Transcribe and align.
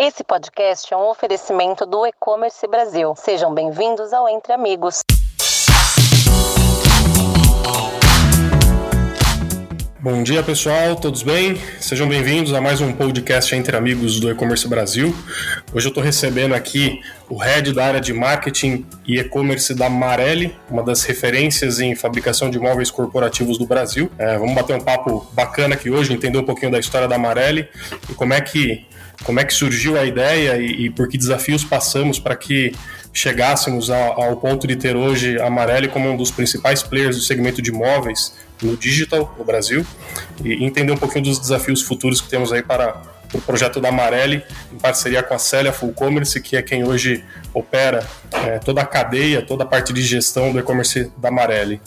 Esse 0.00 0.22
podcast 0.22 0.94
é 0.94 0.96
um 0.96 1.10
oferecimento 1.10 1.84
do 1.84 2.06
E-Commerce 2.06 2.64
Brasil. 2.68 3.16
Sejam 3.16 3.52
bem-vindos 3.52 4.12
ao 4.12 4.28
Entre 4.28 4.52
Amigos. 4.52 5.00
Bom 9.98 10.22
dia 10.22 10.40
pessoal, 10.44 10.94
todos 10.94 11.24
bem? 11.24 11.60
Sejam 11.80 12.08
bem-vindos 12.08 12.54
a 12.54 12.60
mais 12.60 12.80
um 12.80 12.92
podcast 12.92 13.52
Entre 13.56 13.76
Amigos 13.76 14.20
do 14.20 14.30
E-Commerce 14.30 14.68
Brasil. 14.68 15.12
Hoje 15.74 15.86
eu 15.86 15.90
estou 15.90 16.04
recebendo 16.04 16.54
aqui 16.54 17.00
o 17.28 17.36
head 17.36 17.72
da 17.72 17.84
área 17.84 18.00
de 18.00 18.12
marketing 18.12 18.86
e 19.04 19.18
e-commerce 19.18 19.74
da 19.74 19.90
Marelli, 19.90 20.56
uma 20.70 20.84
das 20.84 21.02
referências 21.02 21.80
em 21.80 21.96
fabricação 21.96 22.50
de 22.50 22.60
móveis 22.60 22.88
corporativos 22.88 23.58
do 23.58 23.66
Brasil. 23.66 24.08
É, 24.16 24.38
vamos 24.38 24.54
bater 24.54 24.76
um 24.76 24.80
papo 24.80 25.26
bacana 25.32 25.74
aqui 25.74 25.90
hoje, 25.90 26.12
entender 26.12 26.38
um 26.38 26.44
pouquinho 26.44 26.70
da 26.70 26.78
história 26.78 27.08
da 27.08 27.18
Marelli 27.18 27.68
e 28.08 28.14
como 28.14 28.32
é 28.32 28.40
que 28.40 28.86
como 29.24 29.40
é 29.40 29.44
que 29.44 29.52
surgiu 29.52 29.98
a 29.98 30.04
ideia 30.04 30.56
e, 30.56 30.86
e 30.86 30.90
por 30.90 31.08
que 31.08 31.18
desafios 31.18 31.64
passamos 31.64 32.18
para 32.18 32.36
que 32.36 32.72
chegássemos 33.12 33.90
ao, 33.90 34.22
ao, 34.22 34.36
ponto 34.36 34.66
de 34.66 34.76
ter 34.76 34.96
hoje 34.96 35.40
a 35.40 35.50
Marelli 35.50 35.88
como 35.88 36.08
um 36.10 36.16
dos 36.16 36.30
principais 36.30 36.82
players 36.82 37.16
do 37.16 37.22
segmento 37.22 37.60
de 37.60 37.72
móveis 37.72 38.34
no 38.62 38.76
digital 38.76 39.34
no 39.36 39.44
Brasil 39.44 39.84
e 40.44 40.64
entender 40.64 40.92
um 40.92 40.96
pouquinho 40.96 41.24
dos 41.24 41.38
desafios 41.38 41.82
futuros 41.82 42.20
que 42.20 42.28
temos 42.28 42.52
aí 42.52 42.62
para 42.62 43.00
o 43.34 43.40
projeto 43.40 43.80
da 43.80 43.92
Marelli, 43.92 44.42
em 44.72 44.78
parceria 44.78 45.22
com 45.22 45.34
a 45.34 45.38
Célia 45.38 45.72
Full 45.72 45.92
Commerce, 45.92 46.40
que 46.40 46.56
é 46.56 46.62
quem 46.62 46.86
hoje 46.86 47.24
opera 47.52 48.06
é, 48.32 48.58
toda 48.58 48.80
a 48.80 48.86
cadeia, 48.86 49.42
toda 49.42 49.64
a 49.64 49.66
parte 49.66 49.92
de 49.92 50.02
gestão 50.02 50.52
do 50.52 50.58
e-commerce 50.58 51.10
da 51.16 51.30
Marelli. 51.30 51.80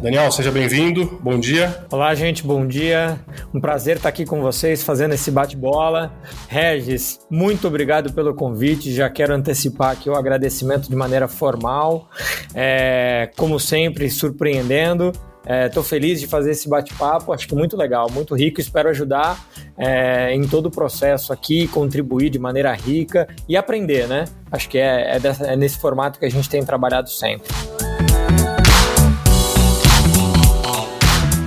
Daniel, 0.00 0.30
seja 0.30 0.50
bem-vindo, 0.50 1.18
bom 1.22 1.38
dia. 1.38 1.86
Olá, 1.90 2.14
gente, 2.14 2.44
bom 2.44 2.66
dia. 2.66 3.18
Um 3.52 3.60
prazer 3.60 3.96
estar 3.96 4.08
aqui 4.08 4.24
com 4.24 4.40
vocês 4.40 4.82
fazendo 4.82 5.14
esse 5.14 5.30
bate-bola. 5.30 6.12
Regis, 6.48 7.20
muito 7.30 7.66
obrigado 7.68 8.12
pelo 8.12 8.34
convite. 8.34 8.92
Já 8.92 9.10
quero 9.10 9.34
antecipar 9.34 9.92
aqui 9.92 10.08
o 10.08 10.14
agradecimento 10.14 10.88
de 10.88 10.96
maneira 10.96 11.28
formal. 11.28 12.08
É, 12.54 13.30
como 13.36 13.58
sempre, 13.58 14.10
surpreendendo. 14.10 15.12
Estou 15.46 15.82
é, 15.82 15.86
feliz 15.86 16.20
de 16.20 16.26
fazer 16.26 16.50
esse 16.50 16.68
bate-papo, 16.68 17.32
acho 17.32 17.48
que 17.48 17.54
muito 17.54 17.76
legal, 17.76 18.10
muito 18.10 18.34
rico. 18.34 18.60
Espero 18.60 18.88
ajudar 18.90 19.48
é, 19.76 20.34
em 20.34 20.46
todo 20.46 20.66
o 20.66 20.70
processo 20.70 21.32
aqui, 21.32 21.68
contribuir 21.68 22.30
de 22.30 22.38
maneira 22.38 22.72
rica 22.74 23.26
e 23.48 23.56
aprender, 23.56 24.06
né? 24.06 24.24
Acho 24.50 24.68
que 24.68 24.78
é, 24.78 25.16
é, 25.16 25.20
dessa, 25.20 25.46
é 25.46 25.56
nesse 25.56 25.78
formato 25.78 26.18
que 26.18 26.26
a 26.26 26.30
gente 26.30 26.48
tem 26.48 26.64
trabalhado 26.64 27.08
sempre. 27.08 27.48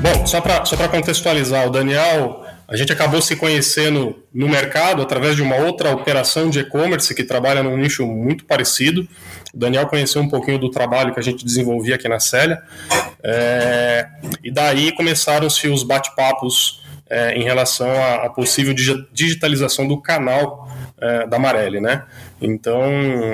Bom, 0.01 0.25
só 0.25 0.41
para 0.41 0.87
contextualizar, 0.89 1.67
o 1.67 1.69
Daniel, 1.69 2.43
a 2.67 2.75
gente 2.75 2.91
acabou 2.91 3.21
se 3.21 3.35
conhecendo 3.35 4.15
no 4.33 4.47
mercado 4.47 5.01
através 5.01 5.35
de 5.35 5.41
uma 5.41 5.57
outra 5.57 5.91
operação 5.91 6.49
de 6.49 6.59
e-commerce 6.59 7.13
que 7.13 7.23
trabalha 7.23 7.61
num 7.61 7.77
nicho 7.77 8.07
muito 8.07 8.45
parecido. 8.45 9.07
O 9.53 9.57
Daniel 9.57 9.87
conheceu 9.87 10.21
um 10.21 10.29
pouquinho 10.29 10.57
do 10.57 10.69
trabalho 10.69 11.13
que 11.13 11.19
a 11.19 11.23
gente 11.23 11.43
desenvolvia 11.45 11.95
aqui 11.95 12.07
na 12.07 12.19
Célia. 12.19 12.61
É, 13.23 14.07
e 14.43 14.51
daí 14.51 14.91
começaram-se 14.93 15.67
os 15.67 15.83
bate-papos 15.83 16.80
é, 17.11 17.37
em 17.37 17.43
relação 17.43 17.91
à, 17.91 18.25
à, 18.25 18.29
possível 18.29 18.73
digitalização 19.11 19.85
do 19.85 20.01
canal 20.01 20.65
é, 20.97 21.27
da 21.27 21.37
Marelli, 21.37 21.81
né? 21.81 22.05
Então 22.41 22.81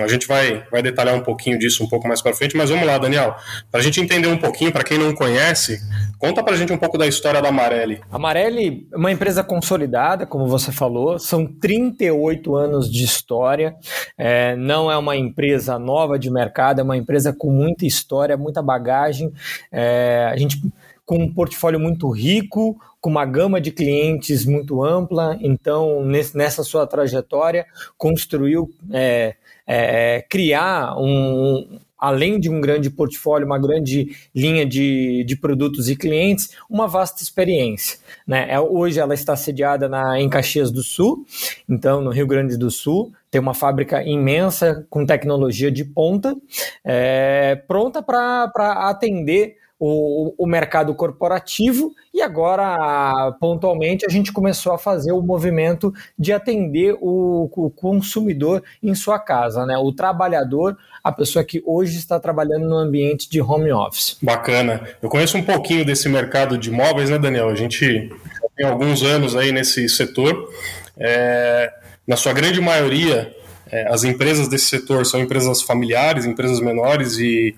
a 0.03 0.07
gente 0.07 0.27
vai, 0.27 0.63
vai 0.71 0.81
detalhar 0.81 1.13
um 1.13 1.21
pouquinho 1.21 1.59
disso 1.59 1.83
um 1.83 1.87
pouco 1.87 2.07
mais 2.07 2.19
para 2.19 2.33
frente, 2.33 2.57
mas 2.57 2.71
vamos 2.71 2.87
lá, 2.87 2.97
Daniel, 2.97 3.35
para 3.71 3.79
a 3.79 3.83
gente 3.83 4.01
entender 4.01 4.27
um 4.27 4.37
pouquinho, 4.37 4.71
para 4.71 4.83
quem 4.83 4.97
não 4.97 5.13
conhece, 5.13 5.79
conta 6.17 6.43
para 6.43 6.55
a 6.55 6.57
gente 6.57 6.73
um 6.73 6.77
pouco 6.77 6.97
da 6.97 7.05
história 7.05 7.39
da 7.39 7.51
Marelli. 7.51 8.01
A 8.11 8.17
Marelli 8.17 8.87
é 8.91 8.97
uma 8.97 9.11
empresa 9.11 9.43
consolidada, 9.43 10.25
como 10.25 10.47
você 10.47 10.71
falou, 10.71 11.19
são 11.19 11.45
38 11.45 12.55
anos 12.55 12.91
de 12.91 13.03
história, 13.03 13.75
é, 14.17 14.55
não 14.55 14.91
é 14.91 14.97
uma 14.97 15.15
empresa 15.15 15.77
nova 15.77 16.17
de 16.17 16.31
mercado, 16.31 16.81
é 16.81 16.83
uma 16.83 16.97
empresa 16.97 17.31
com 17.31 17.51
muita 17.51 17.85
história, 17.85 18.35
muita 18.35 18.61
bagagem. 18.61 19.31
É, 19.71 20.29
a 20.31 20.35
gente 20.35 20.59
com 21.07 21.19
um 21.19 21.33
portfólio 21.33 21.79
muito 21.79 22.09
rico, 22.09 22.77
com 22.99 23.09
uma 23.09 23.23
gama 23.23 23.61
de 23.61 23.71
clientes 23.71 24.45
muito 24.45 24.83
ampla, 24.83 25.37
então 25.39 26.03
nessa 26.03 26.65
sua 26.65 26.85
trajetória 26.85 27.65
construiu 27.97 28.69
é, 28.91 29.37
é, 29.65 30.25
criar 30.29 30.97
um, 30.99 31.79
além 31.97 32.37
de 32.37 32.49
um 32.49 32.59
grande 32.59 32.89
portfólio, 32.89 33.47
uma 33.47 33.57
grande 33.57 34.17
linha 34.35 34.65
de, 34.65 35.23
de 35.23 35.37
produtos 35.37 35.87
e 35.87 35.95
clientes, 35.95 36.49
uma 36.69 36.89
vasta 36.89 37.23
experiência. 37.23 37.99
Né? 38.27 38.45
É, 38.49 38.59
hoje 38.59 38.99
ela 38.99 39.13
está 39.13 39.33
sediada 39.33 39.87
na, 39.87 40.19
em 40.19 40.27
Caxias 40.27 40.71
do 40.71 40.83
Sul, 40.83 41.25
então 41.69 42.01
no 42.01 42.09
Rio 42.09 42.27
Grande 42.27 42.57
do 42.57 42.69
Sul, 42.69 43.13
tem 43.31 43.39
uma 43.39 43.53
fábrica 43.53 44.03
imensa 44.03 44.85
com 44.89 45.05
tecnologia 45.05 45.71
de 45.71 45.85
ponta, 45.85 46.35
é, 46.83 47.55
pronta 47.65 48.03
para 48.03 48.89
atender 48.89 49.55
o, 49.79 50.33
o 50.37 50.47
mercado 50.47 50.93
corporativo 50.95 51.93
e 52.13 52.21
agora, 52.21 53.31
pontualmente, 53.39 54.05
a 54.05 54.09
gente 54.09 54.33
começou 54.33 54.73
a 54.73 54.77
fazer 54.77 55.11
o 55.11 55.21
movimento 55.21 55.93
de 56.17 56.33
atender 56.33 56.95
o, 56.99 57.49
o 57.55 57.69
consumidor 57.69 58.63
em 58.81 58.95
sua 58.95 59.19
casa, 59.19 59.65
né? 59.65 59.77
o 59.77 59.91
trabalhador, 59.91 60.75
a 61.03 61.11
pessoa 61.11 61.45
que 61.45 61.61
hoje 61.65 61.97
está 61.97 62.19
trabalhando 62.19 62.67
no 62.67 62.75
ambiente 62.75 63.29
de 63.29 63.39
home 63.39 63.71
office. 63.71 64.17
Bacana. 64.21 64.81
Eu 65.01 65.09
conheço 65.09 65.37
um 65.37 65.43
pouquinho 65.43 65.85
desse 65.85 66.09
mercado 66.09 66.57
de 66.57 66.71
móveis, 66.71 67.09
né, 67.09 67.19
Daniel? 67.19 67.49
A 67.49 67.55
gente 67.55 68.09
tem 68.55 68.65
alguns 68.65 69.03
anos 69.03 69.35
aí 69.35 69.51
nesse 69.51 69.87
setor. 69.87 70.51
É, 70.97 71.71
na 72.07 72.15
sua 72.15 72.33
grande 72.33 72.59
maioria, 72.59 73.31
é, 73.71 73.87
as 73.93 74.03
empresas 74.03 74.47
desse 74.47 74.65
setor 74.65 75.05
são 75.05 75.19
empresas 75.19 75.61
familiares, 75.61 76.25
empresas 76.25 76.59
menores 76.59 77.19
e 77.19 77.55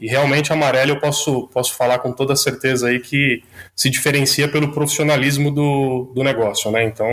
e 0.00 0.08
realmente 0.08 0.52
a 0.52 0.56
Amarelo 0.56 0.92
eu 0.92 1.00
posso, 1.00 1.48
posso 1.52 1.74
falar 1.76 1.98
com 2.00 2.12
toda 2.12 2.34
certeza 2.34 2.88
aí 2.88 2.98
que 2.98 3.42
se 3.76 3.88
diferencia 3.88 4.48
pelo 4.48 4.72
profissionalismo 4.72 5.50
do, 5.50 6.12
do 6.14 6.24
negócio, 6.24 6.70
né? 6.70 6.84
Então, 6.84 7.08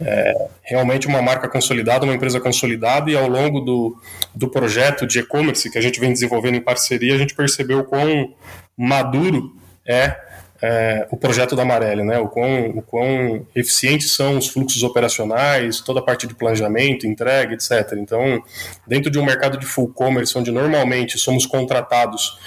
é 0.00 0.48
realmente 0.62 1.06
uma 1.06 1.20
marca 1.20 1.48
consolidada, 1.48 2.04
uma 2.04 2.14
empresa 2.14 2.40
consolidada 2.40 3.10
e 3.10 3.16
ao 3.16 3.28
longo 3.28 3.60
do, 3.60 3.96
do 4.34 4.48
projeto 4.48 5.06
de 5.06 5.18
e-commerce 5.18 5.70
que 5.70 5.78
a 5.78 5.80
gente 5.80 5.98
vem 5.98 6.12
desenvolvendo 6.12 6.54
em 6.54 6.60
parceria, 6.60 7.14
a 7.14 7.18
gente 7.18 7.34
percebeu 7.34 7.82
quão 7.84 8.34
maduro 8.76 9.56
é 9.84 10.25
é, 10.62 11.06
o 11.10 11.16
projeto 11.16 11.54
da 11.54 11.62
Amarelli, 11.62 12.02
né? 12.02 12.18
O 12.18 12.28
quão, 12.28 12.70
o 12.70 12.82
quão 12.82 13.46
eficientes 13.54 14.12
são 14.12 14.38
os 14.38 14.48
fluxos 14.48 14.82
operacionais, 14.82 15.80
toda 15.80 16.00
a 16.00 16.02
parte 16.02 16.26
de 16.26 16.34
planejamento, 16.34 17.06
entrega, 17.06 17.54
etc. 17.54 17.94
Então, 17.98 18.42
dentro 18.86 19.10
de 19.10 19.18
um 19.18 19.24
mercado 19.24 19.58
de 19.58 19.66
full 19.66 19.88
commerce, 19.88 20.36
onde 20.36 20.50
normalmente 20.50 21.18
somos 21.18 21.46
contratados 21.46 22.38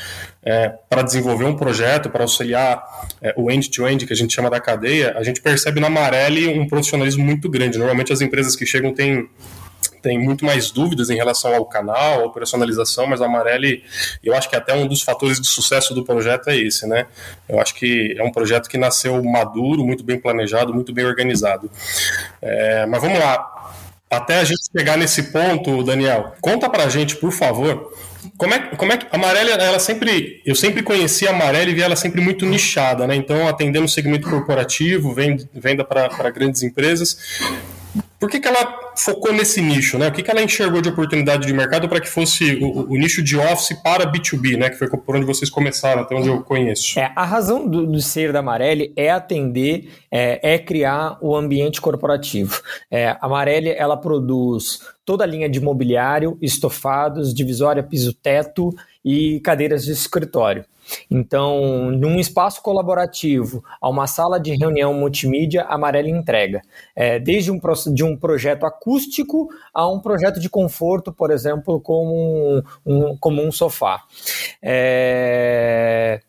é, 0.44 0.70
para 0.90 1.02
desenvolver 1.02 1.46
um 1.46 1.56
projeto, 1.56 2.10
para 2.10 2.24
auxiliar 2.24 2.84
é, 3.22 3.34
o 3.38 3.52
end-to-end, 3.52 4.04
-end, 4.04 4.08
que 4.08 4.14
a 4.14 4.16
gente 4.16 4.34
chama 4.34 4.50
da 4.50 4.60
cadeia, 4.60 5.14
a 5.18 5.24
gente 5.24 5.42
percebe 5.42 5.80
na 5.80 5.88
Amarelli 5.88 6.48
um 6.48 6.68
profissionalismo 6.68 7.24
muito 7.24 7.50
grande. 7.50 7.78
Normalmente 7.78 8.12
as 8.12 8.22
empresas 8.22 8.56
que 8.56 8.66
chegam 8.66 8.94
têm 8.94 9.30
tem 10.02 10.18
muito 10.18 10.46
mais 10.46 10.72
dúvidas 10.72 11.10
em 11.10 11.16
relação 11.16 11.56
ao 11.56 11.66
canal, 11.66 12.22
à 12.22 12.26
operacionalização, 12.26 13.08
mas 13.08 13.22
a 13.22 13.26
Amarelli, 13.26 13.84
eu 14.24 14.36
acho 14.36 14.50
que 14.50 14.56
até 14.56 14.74
um 14.74 14.88
dos 14.88 15.02
fatores 15.02 15.40
de 15.40 15.48
sucesso 15.48 15.94
do 15.94 16.04
projeto 16.04 16.50
é 16.50 16.58
esse, 16.58 16.88
né? 16.88 17.08
Eu 17.48 17.60
acho 17.60 17.76
que 17.76 18.16
é 18.18 18.24
um 18.24 18.32
projeto 18.32 18.70
que 18.70 18.78
nasceu 18.78 19.22
maduro, 19.24 19.86
muito 19.86 20.04
bem 20.04 20.20
planejado, 20.20 20.74
muito 20.74 20.94
bem 20.94 21.06
organizado. 21.06 21.70
É, 22.42 22.86
mas 22.86 23.02
vamos 23.02 23.20
lá. 23.20 23.72
Até 24.10 24.40
a 24.40 24.44
gente 24.44 24.62
chegar 24.76 24.98
nesse 24.98 25.32
ponto, 25.32 25.84
Daniel, 25.84 26.34
conta 26.42 26.68
pra 26.68 26.90
gente, 26.90 27.16
por 27.18 27.32
favor, 27.32 27.94
como 28.38 28.54
é, 28.54 28.60
como 28.76 28.92
é 28.92 28.98
que 28.98 29.06
a 29.12 29.16
Amarelli, 29.16 29.52
ela 29.52 29.80
sempre, 29.80 30.42
eu 30.46 30.56
sempre 30.56 30.82
conheci 30.82 31.28
a 31.28 31.32
Amarelli 31.32 31.72
e 31.72 31.76
vi 31.76 31.82
ela 31.82 31.96
sempre 31.96 32.20
muito 32.20 32.46
nichada, 32.46 33.06
né? 33.06 33.16
Então, 33.16 33.48
atendendo 33.48 33.86
o 33.86 33.90
segmento 33.90 34.30
corporativo, 34.30 35.14
venda 35.54 35.84
para 35.84 36.30
grandes 36.32 36.64
empresas. 36.64 37.18
Por 38.20 38.30
que, 38.30 38.40
que 38.40 38.48
ela 38.48 38.92
focou 38.98 39.32
nesse 39.32 39.62
nicho, 39.62 39.98
né? 39.98 40.10
O 40.10 40.12
que, 40.12 40.22
que 40.22 40.30
ela 40.30 40.42
enxergou 40.42 40.82
de 40.82 40.90
oportunidade 40.90 41.48
de 41.48 41.54
mercado 41.54 41.88
para 41.88 42.02
que 42.02 42.10
fosse 42.10 42.56
o, 42.62 42.92
o, 42.92 42.98
nicho 42.98 43.24
de 43.24 43.38
Office 43.38 43.82
para 43.82 44.12
B2B, 44.12 44.58
né? 44.58 44.70
Que 44.70 44.76
foi 44.76 44.90
por 44.90 45.16
onde 45.16 45.26
vocês 45.26 45.50
começaram, 45.50 46.02
até 46.02 46.14
onde 46.16 46.28
eu 46.28 46.42
conheço. 46.42 47.00
É, 47.00 47.14
a 47.16 47.24
razão 47.24 47.66
do, 47.66 47.88
do 47.88 48.02
ser 48.02 48.34
da 48.34 48.40
Amarelli 48.40 48.92
é 48.98 49.10
atender, 49.10 49.90
é, 50.12 50.56
é 50.56 50.60
criar 50.60 51.18
o 51.22 51.34
ambiente 51.34 51.80
corporativo. 51.80 52.62
É, 52.92 53.08
a 53.08 53.20
Amarelli, 53.22 53.70
ela 53.70 53.96
produz 53.96 54.82
toda 55.06 55.24
a 55.24 55.28
linha 55.28 55.50
de 55.50 55.62
mobiliário, 55.62 56.38
estofados, 56.42 57.34
divisória 57.34 57.82
piso-teto 57.82 58.70
e 59.10 59.40
cadeiras 59.40 59.86
de 59.86 59.92
escritório. 59.92 60.64
Então, 61.10 61.92
num 61.92 62.20
espaço 62.20 62.62
colaborativo, 62.62 63.64
a 63.82 63.90
uma 63.90 64.06
sala 64.06 64.40
de 64.40 64.56
reunião 64.56 64.94
multimídia, 64.94 65.64
a 65.64 65.76
Amarela 65.76 66.10
entrega. 66.10 66.62
É, 66.96 67.20
desde 67.20 67.52
um, 67.52 67.60
de 67.94 68.04
um 68.04 68.16
projeto 68.16 68.66
acústico 68.66 69.50
a 69.74 69.88
um 69.88 70.00
projeto 70.00 70.40
de 70.40 70.50
conforto, 70.50 71.12
por 71.12 71.32
exemplo, 71.32 71.80
como 71.80 72.14
um, 72.14 72.64
um 72.86 73.18
como 73.18 73.42
um 73.42 73.52
sofá. 73.52 74.04
É, 74.62 76.22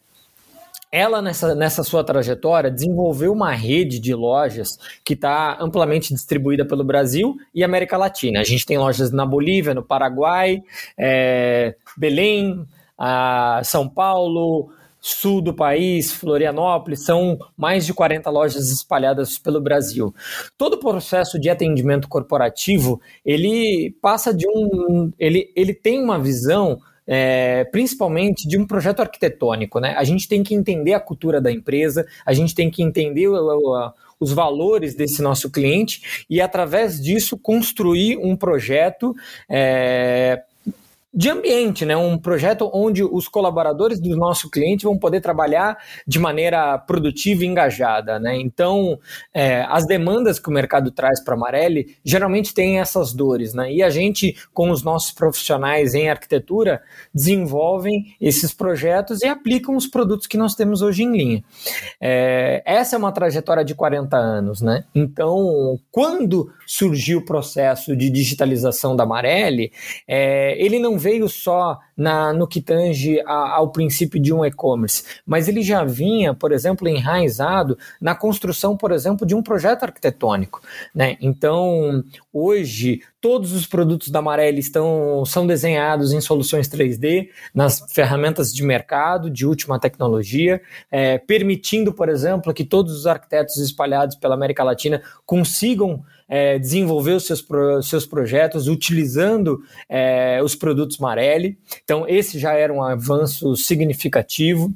ela, 0.92 1.22
nessa, 1.22 1.54
nessa 1.54 1.84
sua 1.84 2.02
trajetória, 2.02 2.70
desenvolveu 2.70 3.32
uma 3.32 3.52
rede 3.52 4.00
de 4.00 4.14
lojas 4.14 4.76
que 5.04 5.14
está 5.14 5.56
amplamente 5.60 6.12
distribuída 6.12 6.64
pelo 6.64 6.82
Brasil 6.82 7.36
e 7.54 7.62
América 7.62 7.96
Latina. 7.96 8.40
A 8.40 8.44
gente 8.44 8.66
tem 8.66 8.76
lojas 8.76 9.12
na 9.12 9.24
Bolívia, 9.24 9.72
no 9.72 9.84
Paraguai, 9.84 10.62
é, 10.98 11.76
Belém, 11.96 12.66
São 13.62 13.88
Paulo, 13.88 14.72
sul 15.00 15.40
do 15.40 15.54
país, 15.54 16.12
Florianópolis, 16.12 17.04
são 17.04 17.38
mais 17.56 17.86
de 17.86 17.94
40 17.94 18.28
lojas 18.28 18.70
espalhadas 18.70 19.38
pelo 19.38 19.60
Brasil. 19.60 20.14
Todo 20.58 20.74
o 20.74 20.80
processo 20.80 21.38
de 21.38 21.48
atendimento 21.48 22.08
corporativo, 22.08 23.00
ele 23.24 23.96
passa 24.02 24.34
de 24.34 24.46
um... 24.46 25.10
ele, 25.18 25.50
ele 25.56 25.72
tem 25.72 26.02
uma 26.02 26.18
visão 26.18 26.80
é, 27.12 27.64
principalmente 27.64 28.46
de 28.46 28.56
um 28.56 28.64
projeto 28.64 29.00
arquitetônico. 29.00 29.80
Né? 29.80 29.96
A 29.96 30.04
gente 30.04 30.28
tem 30.28 30.44
que 30.44 30.54
entender 30.54 30.94
a 30.94 31.00
cultura 31.00 31.40
da 31.40 31.50
empresa, 31.50 32.06
a 32.24 32.32
gente 32.32 32.54
tem 32.54 32.70
que 32.70 32.84
entender 32.84 33.26
o, 33.26 33.34
o, 33.34 33.92
os 34.20 34.32
valores 34.32 34.94
desse 34.94 35.20
nosso 35.20 35.50
cliente 35.50 36.24
e, 36.30 36.40
através 36.40 37.02
disso, 37.02 37.36
construir 37.36 38.16
um 38.18 38.36
projeto 38.36 39.12
é, 39.48 40.40
de 41.12 41.28
ambiente, 41.28 41.84
né? 41.84 41.96
Um 41.96 42.16
projeto 42.16 42.70
onde 42.72 43.02
os 43.02 43.26
colaboradores 43.26 44.00
do 44.00 44.16
nosso 44.16 44.48
cliente 44.48 44.84
vão 44.84 44.96
poder 44.96 45.20
trabalhar 45.20 45.76
de 46.06 46.20
maneira 46.20 46.78
produtiva 46.78 47.42
e 47.42 47.48
engajada, 47.48 48.20
né? 48.20 48.36
Então, 48.36 48.96
é, 49.34 49.62
as 49.68 49.86
demandas 49.86 50.38
que 50.38 50.48
o 50.48 50.52
mercado 50.52 50.92
traz 50.92 51.22
para 51.22 51.34
a 51.34 51.36
Marelli 51.38 51.96
geralmente 52.04 52.54
têm 52.54 52.78
essas 52.78 53.12
dores, 53.12 53.52
né? 53.54 53.72
E 53.72 53.82
a 53.82 53.90
gente, 53.90 54.36
com 54.54 54.70
os 54.70 54.84
nossos 54.84 55.10
profissionais 55.10 55.94
em 55.94 56.08
arquitetura, 56.08 56.80
desenvolvem 57.12 58.14
esses 58.20 58.54
projetos 58.54 59.22
e 59.22 59.26
aplicam 59.26 59.74
os 59.74 59.88
produtos 59.88 60.28
que 60.28 60.36
nós 60.36 60.54
temos 60.54 60.80
hoje 60.80 61.02
em 61.02 61.10
linha. 61.10 61.44
É, 62.00 62.62
essa 62.64 62.94
é 62.94 62.98
uma 62.98 63.10
trajetória 63.10 63.64
de 63.64 63.74
40 63.74 64.16
anos, 64.16 64.60
né? 64.60 64.84
Então, 64.94 65.76
quando 65.90 66.52
surgiu 66.64 67.18
o 67.18 67.24
processo 67.24 67.96
de 67.96 68.08
digitalização 68.10 68.94
da 68.94 69.04
Marelli, 69.04 69.72
é, 70.06 70.54
ele 70.64 70.78
não 70.78 70.99
veio 71.00 71.28
só 71.28 71.78
na, 71.96 72.32
no 72.32 72.46
que 72.46 72.60
tange 72.60 73.20
a, 73.26 73.56
ao 73.56 73.72
princípio 73.72 74.20
de 74.20 74.32
um 74.32 74.44
e-commerce, 74.44 75.04
mas 75.26 75.48
ele 75.48 75.62
já 75.62 75.82
vinha, 75.84 76.34
por 76.34 76.52
exemplo, 76.52 76.86
enraizado 76.86 77.78
na 78.00 78.14
construção, 78.14 78.76
por 78.76 78.92
exemplo, 78.92 79.26
de 79.26 79.34
um 79.34 79.42
projeto 79.42 79.84
arquitetônico. 79.84 80.62
Né? 80.94 81.16
Então, 81.20 82.04
hoje, 82.32 83.00
todos 83.20 83.52
os 83.52 83.66
produtos 83.66 84.08
da 84.08 84.22
Marelli 84.22 84.60
estão, 84.60 85.24
são 85.24 85.46
desenhados 85.46 86.12
em 86.12 86.20
soluções 86.20 86.68
3D, 86.68 87.28
nas 87.54 87.80
ferramentas 87.90 88.52
de 88.52 88.62
mercado 88.62 89.30
de 89.30 89.46
última 89.46 89.78
tecnologia, 89.78 90.60
é, 90.90 91.18
permitindo, 91.18 91.92
por 91.92 92.08
exemplo, 92.08 92.52
que 92.54 92.64
todos 92.64 92.94
os 92.94 93.06
arquitetos 93.06 93.56
espalhados 93.56 94.16
pela 94.16 94.34
América 94.34 94.64
Latina 94.64 95.02
consigam 95.24 96.02
é, 96.30 96.60
desenvolver 96.60 97.14
os 97.14 97.26
seus, 97.26 97.42
pro, 97.42 97.82
seus 97.82 98.06
projetos 98.06 98.68
utilizando 98.68 99.60
é, 99.88 100.40
os 100.40 100.54
produtos 100.54 100.98
Marelli. 100.98 101.58
Então, 101.82 102.06
esse 102.06 102.38
já 102.38 102.52
era 102.52 102.72
um 102.72 102.80
avanço 102.80 103.56
significativo. 103.56 104.72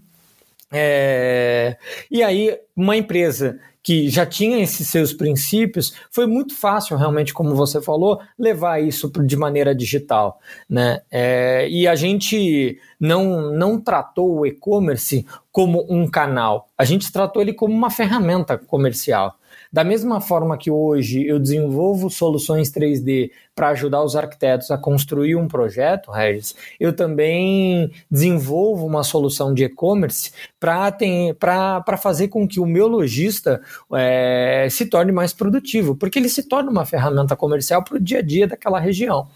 É, 0.73 1.77
e 2.11 2.25
aí, 2.25 2.59
uma 2.77 2.97
empresa 2.97 3.61
que 3.85 4.09
já 4.09 4.25
tinha 4.25 4.63
esses 4.63 4.89
seus 4.89 5.13
princípios, 5.13 5.95
foi 6.11 6.27
muito 6.27 6.57
fácil, 6.57 6.97
realmente, 6.97 7.35
como 7.35 7.55
você 7.55 7.83
falou, 7.83 8.19
levar 8.39 8.83
isso 8.83 9.13
de 9.23 9.37
maneira 9.37 9.75
digital. 9.75 10.41
Né? 10.69 11.03
É, 11.11 11.69
e 11.69 11.87
a 11.87 11.95
gente 11.95 12.81
não, 12.99 13.53
não 13.53 13.79
tratou 13.79 14.39
o 14.39 14.47
e-commerce 14.47 15.27
como 15.53 15.87
um 15.89 16.09
canal, 16.09 16.67
a 16.79 16.85
gente 16.85 17.13
tratou 17.13 17.43
ele 17.43 17.53
como 17.53 17.75
uma 17.75 17.91
ferramenta 17.91 18.57
comercial. 18.57 19.39
Da 19.75 19.83
mesma 19.83 20.21
forma 20.21 20.57
que 20.57 20.71
hoje 20.71 21.27
eu 21.27 21.37
desenvolvo 21.37 22.09
soluções 22.09 22.71
3D 22.71 23.33
para 23.57 23.71
ajudar 23.71 24.05
os 24.05 24.15
arquitetos 24.15 24.71
a 24.71 24.79
construir 24.79 25.35
um 25.35 25.49
projeto, 25.49 26.13
Regis, 26.13 26.55
eu 26.79 26.95
também 26.95 27.91
desenvolvo 28.09 28.87
uma 28.87 29.03
solução 29.03 29.53
de 29.53 29.65
e-commerce 29.65 30.31
para 30.61 31.97
fazer 32.01 32.29
com 32.29 32.47
que 32.47 32.61
o 32.61 32.67
meu 32.67 32.87
lojista 32.87 33.61
é, 33.95 34.69
se 34.71 34.87
torne 34.87 35.11
mais 35.11 35.33
produtivo, 35.33 35.97
porque 35.97 36.21
ele 36.21 36.29
se 36.29 36.45
torna 36.45 36.71
uma 36.71 36.87
ferramenta 36.87 37.35
comercial 37.35 37.83
para 37.83 37.97
o 37.97 38.01
dia 38.01 38.21
a 38.21 38.23
dia 38.23 38.47
daquela 38.47 38.79
região. 38.79 39.27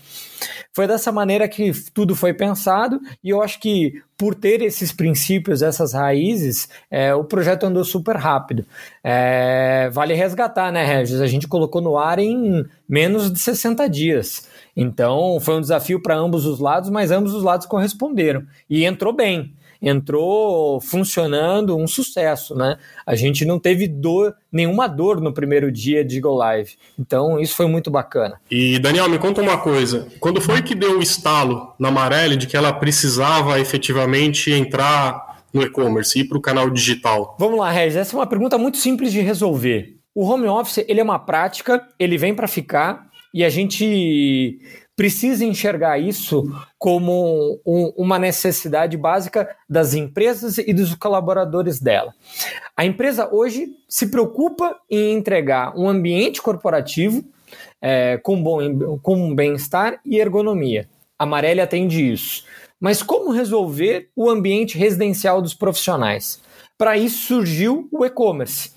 Foi 0.73 0.87
dessa 0.87 1.11
maneira 1.11 1.49
que 1.49 1.73
tudo 1.93 2.15
foi 2.15 2.33
pensado 2.33 3.01
e 3.23 3.31
eu 3.31 3.43
acho 3.43 3.61
que 3.61 4.03
por 4.17 4.35
ter 4.35 4.63
esses 4.63 4.93
princípios, 4.93 5.63
essas 5.63 5.93
raízes, 5.93 6.69
é, 6.91 7.15
o 7.15 7.23
projeto 7.23 7.65
andou 7.65 7.85
super 7.85 8.17
rápido. 8.17 8.67
É, 9.03 9.89
vale 9.93 10.13
resgatar, 10.15 10.73
né, 10.73 10.85
Regis? 10.85 11.21
A 11.21 11.27
gente 11.27 11.47
colocou 11.47 11.81
no 11.81 11.97
ar 11.97 12.19
em 12.19 12.65
menos 12.89 13.33
de 13.33 13.39
60 13.39 13.89
dias. 13.89 14.49
Então 14.77 15.39
foi 15.41 15.57
um 15.57 15.61
desafio 15.61 16.03
para 16.03 16.17
ambos 16.17 16.47
os 16.47 16.59
lados, 16.59 16.91
mas 16.91 17.11
ambos 17.11 17.33
os 17.33 17.45
lados 17.45 17.67
corresponderam. 17.67 18.45
E 18.69 18.85
entrou 18.85 19.13
bem 19.13 19.55
entrou 19.81 20.81
funcionando 20.81 21.77
um 21.77 21.87
sucesso, 21.87 22.55
né? 22.55 22.77
A 23.07 23.15
gente 23.15 23.45
não 23.45 23.59
teve 23.59 23.87
dor, 23.87 24.35
nenhuma 24.51 24.87
dor 24.87 25.21
no 25.21 25.33
primeiro 25.33 25.71
dia 25.71 26.05
de 26.05 26.21
Go 26.21 26.35
Live. 26.35 26.77
Então, 26.99 27.39
isso 27.39 27.55
foi 27.55 27.67
muito 27.67 27.91
bacana. 27.91 28.41
E, 28.51 28.79
Daniel, 28.79 29.09
me 29.09 29.19
conta 29.19 29.41
uma 29.41 29.59
coisa. 29.59 30.09
Quando 30.21 30.41
foi 30.41 30.63
que 30.63 30.75
deu 30.75 30.99
o 30.99 31.03
estalo 31.03 31.75
na 31.79 31.91
Marelli 31.91 32.37
de 32.37 32.47
que 32.47 32.57
ela 32.57 32.73
precisava 32.73 33.61
efetivamente 33.61 34.53
entrar 34.53 35.29
no 35.53 35.63
e-commerce, 35.63 36.19
ir 36.19 36.25
para 36.25 36.39
o 36.39 36.43
canal 36.43 36.69
digital? 36.71 37.37
Vamos 37.39 37.59
lá, 37.59 37.71
Regis. 37.71 37.97
Essa 37.97 38.17
é 38.17 38.19
uma 38.19 38.27
pergunta 38.27 38.59
muito 38.59 38.79
simples 38.79 39.13
de 39.13 39.21
resolver. 39.21 39.97
O 40.15 40.25
home 40.25 40.47
office 40.47 40.85
ele 40.89 41.01
é 41.01 41.03
uma 41.03 41.19
prática, 41.19 41.87
ele 41.99 42.19
vem 42.19 42.35
para 42.35 42.49
ficar 42.49 43.07
e 43.33 43.45
a 43.45 43.51
gente 43.51 44.59
precisa 44.99 45.45
enxergar 45.45 45.97
isso 45.97 46.43
como 46.77 47.61
um, 47.65 47.93
uma 47.97 48.19
necessidade 48.19 48.97
básica 48.97 49.49
das 49.71 49.95
empresas 49.95 50.59
e 50.59 50.73
dos 50.73 50.93
colaboradores 50.97 51.79
dela. 51.79 52.13
A 52.77 52.85
empresa 52.85 53.33
hoje 53.33 53.77
se 53.89 54.09
preocupa 54.09 54.77
em 54.91 55.13
entregar 55.15 55.73
um 55.79 55.89
ambiente 55.89 56.43
corporativo 56.43 57.23
é, 57.81 58.19
com, 58.19 58.43
bom, 58.43 58.99
com 59.01 59.33
bem-estar 59.37 60.01
e 60.05 60.19
ergonomia. 60.19 60.89
A 61.17 61.23
Amarelli 61.23 61.61
atende 61.61 62.13
isso. 62.13 62.45
Mas 62.81 63.01
como 63.01 63.31
resolver 63.31 64.09
o 64.17 64.29
ambiente 64.29 64.77
residencial 64.77 65.41
dos 65.41 65.55
profissionais? 65.55 66.41
Para 66.77 66.99
isso 66.99 67.29
surgiu 67.29 67.89
o 67.93 68.05
e-commerce. 68.05 68.73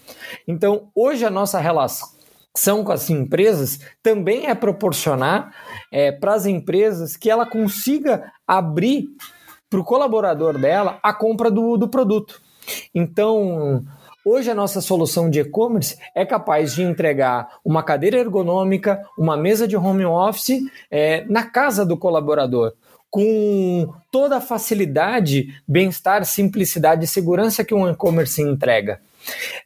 Então, 0.48 0.90
hoje 0.94 1.26
a 1.26 1.32
nossa 1.32 1.60
relação 1.60 2.21
são 2.56 2.83
com 2.83 2.92
as 2.92 3.09
empresas 3.09 3.80
também 4.03 4.48
é 4.48 4.56
proporcionar 4.56 5.53
é, 5.92 6.12
para 6.12 6.33
as 6.33 6.45
empresas 6.45 7.15
que 7.15 7.29
ela 7.29 7.46
consiga 7.46 8.31
abrir 8.46 9.08
para 9.70 9.79
o 9.79 9.86
colaborador 9.86 10.58
dela 10.58 11.00
a 11.01 11.13
compra 11.13 11.50
do, 11.50 11.77
do 11.77 11.88
produto. 11.88 12.41
Então, 12.93 13.84
Hoje 14.24 14.51
a 14.51 14.55
nossa 14.55 14.81
solução 14.81 15.31
de 15.31 15.39
e-commerce 15.39 15.98
é 16.13 16.24
capaz 16.24 16.75
de 16.75 16.84
entregar 16.84 17.58
uma 17.65 17.81
cadeira 17.81 18.20
ergonômica, 18.20 19.03
uma 19.17 19.36
mesa 19.36 19.67
de 19.67 19.75
home 19.75 20.05
office 20.05 20.62
é, 20.91 21.25
na 21.27 21.43
casa 21.43 21.84
do 21.84 21.98
colaborador, 21.98 22.74
com 23.10 23.91
toda 24.12 24.38
a 24.38 24.41
facilidade, 24.41 25.60
bem-estar, 25.67 26.24
simplicidade 26.24 27.05
e 27.05 27.08
segurança 27.08 27.65
que 27.65 27.74
um 27.74 27.89
e-commerce 27.89 28.39
entrega. 28.43 29.01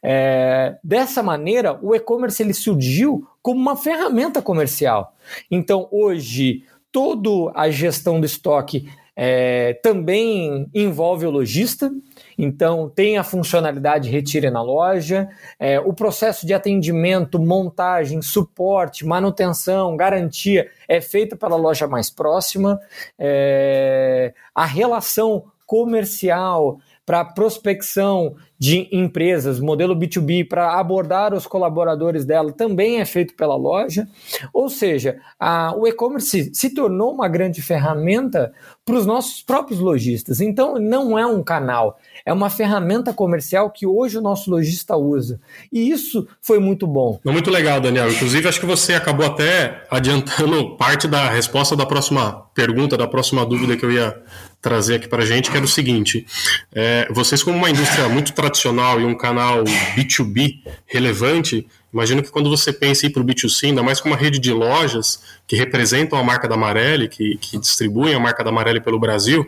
É, 0.02 0.76
dessa 0.82 1.22
maneira, 1.22 1.78
o 1.82 1.94
e-commerce 1.94 2.42
ele 2.42 2.54
surgiu 2.54 3.26
como 3.42 3.60
uma 3.60 3.76
ferramenta 3.76 4.42
comercial. 4.42 5.14
Então, 5.50 5.88
hoje, 5.90 6.64
toda 6.92 7.52
a 7.54 7.70
gestão 7.70 8.20
do 8.20 8.26
estoque 8.26 8.88
é, 9.18 9.72
também 9.82 10.68
envolve 10.74 11.24
o 11.24 11.30
lojista, 11.30 11.90
então 12.36 12.90
tem 12.94 13.16
a 13.16 13.24
funcionalidade 13.24 14.10
retire 14.10 14.50
na 14.50 14.60
loja, 14.60 15.26
é, 15.58 15.80
o 15.80 15.94
processo 15.94 16.46
de 16.46 16.52
atendimento, 16.52 17.38
montagem, 17.38 18.20
suporte, 18.20 19.06
manutenção, 19.06 19.96
garantia 19.96 20.68
é 20.86 21.00
feita 21.00 21.34
pela 21.34 21.56
loja 21.56 21.88
mais 21.88 22.10
próxima, 22.10 22.78
é, 23.18 24.34
a 24.54 24.66
relação 24.66 25.44
comercial 25.66 26.78
para 27.06 27.24
prospecção 27.24 28.34
de 28.58 28.88
empresas, 28.90 29.60
modelo 29.60 29.94
B2B, 29.94 30.48
para 30.48 30.78
abordar 30.78 31.32
os 31.34 31.46
colaboradores 31.46 32.24
dela, 32.24 32.50
também 32.52 33.00
é 33.00 33.04
feito 33.04 33.34
pela 33.34 33.54
loja. 33.54 34.08
Ou 34.52 34.68
seja, 34.68 35.18
a, 35.38 35.74
o 35.76 35.86
e-commerce 35.86 36.50
se 36.52 36.70
tornou 36.70 37.12
uma 37.12 37.28
grande 37.28 37.62
ferramenta 37.62 38.52
para 38.84 38.96
os 38.96 39.04
nossos 39.04 39.42
próprios 39.42 39.78
lojistas. 39.78 40.40
Então, 40.40 40.78
não 40.78 41.18
é 41.18 41.26
um 41.26 41.42
canal, 41.42 41.98
é 42.24 42.32
uma 42.32 42.48
ferramenta 42.48 43.12
comercial 43.12 43.70
que 43.70 43.86
hoje 43.86 44.18
o 44.18 44.22
nosso 44.22 44.50
lojista 44.50 44.96
usa. 44.96 45.38
E 45.72 45.90
isso 45.90 46.26
foi 46.40 46.58
muito 46.58 46.86
bom. 46.86 47.20
Muito 47.24 47.50
legal, 47.50 47.80
Daniel. 47.80 48.10
Inclusive, 48.10 48.48
acho 48.48 48.60
que 48.60 48.66
você 48.66 48.94
acabou 48.94 49.26
até 49.26 49.84
adiantando 49.90 50.76
parte 50.78 51.06
da 51.06 51.28
resposta 51.28 51.76
da 51.76 51.84
próxima 51.84 52.46
pergunta, 52.54 52.96
da 52.96 53.06
próxima 53.06 53.44
dúvida 53.44 53.76
que 53.76 53.84
eu 53.84 53.92
ia 53.92 54.22
trazer 54.66 54.96
aqui 54.96 55.08
para 55.08 55.22
a 55.22 55.26
gente, 55.26 55.48
que 55.48 55.56
era 55.56 55.64
o 55.64 55.68
seguinte: 55.68 56.26
é, 56.74 57.06
vocês, 57.12 57.40
como 57.40 57.56
uma 57.56 57.70
indústria 57.70 58.08
muito 58.08 58.32
tradicional 58.32 59.00
e 59.00 59.04
um 59.04 59.16
canal 59.16 59.62
B2B 59.96 60.58
relevante, 60.86 61.64
Imagino 61.96 62.22
que 62.22 62.30
quando 62.30 62.50
você 62.50 62.74
pensa 62.74 63.06
em 63.06 63.08
ir 63.08 63.12
para 63.12 63.22
o 63.22 63.24
B2C, 63.24 63.68
ainda 63.68 63.82
mais 63.82 64.02
com 64.02 64.10
uma 64.10 64.18
rede 64.18 64.38
de 64.38 64.52
lojas 64.52 65.18
que 65.46 65.56
representam 65.56 66.18
a 66.18 66.22
marca 66.22 66.46
da 66.46 66.54
Marelli, 66.54 67.08
que, 67.08 67.38
que 67.38 67.58
distribuem 67.58 68.14
a 68.14 68.20
marca 68.20 68.44
da 68.44 68.52
Marelli 68.52 68.82
pelo 68.82 68.98
Brasil, 69.00 69.46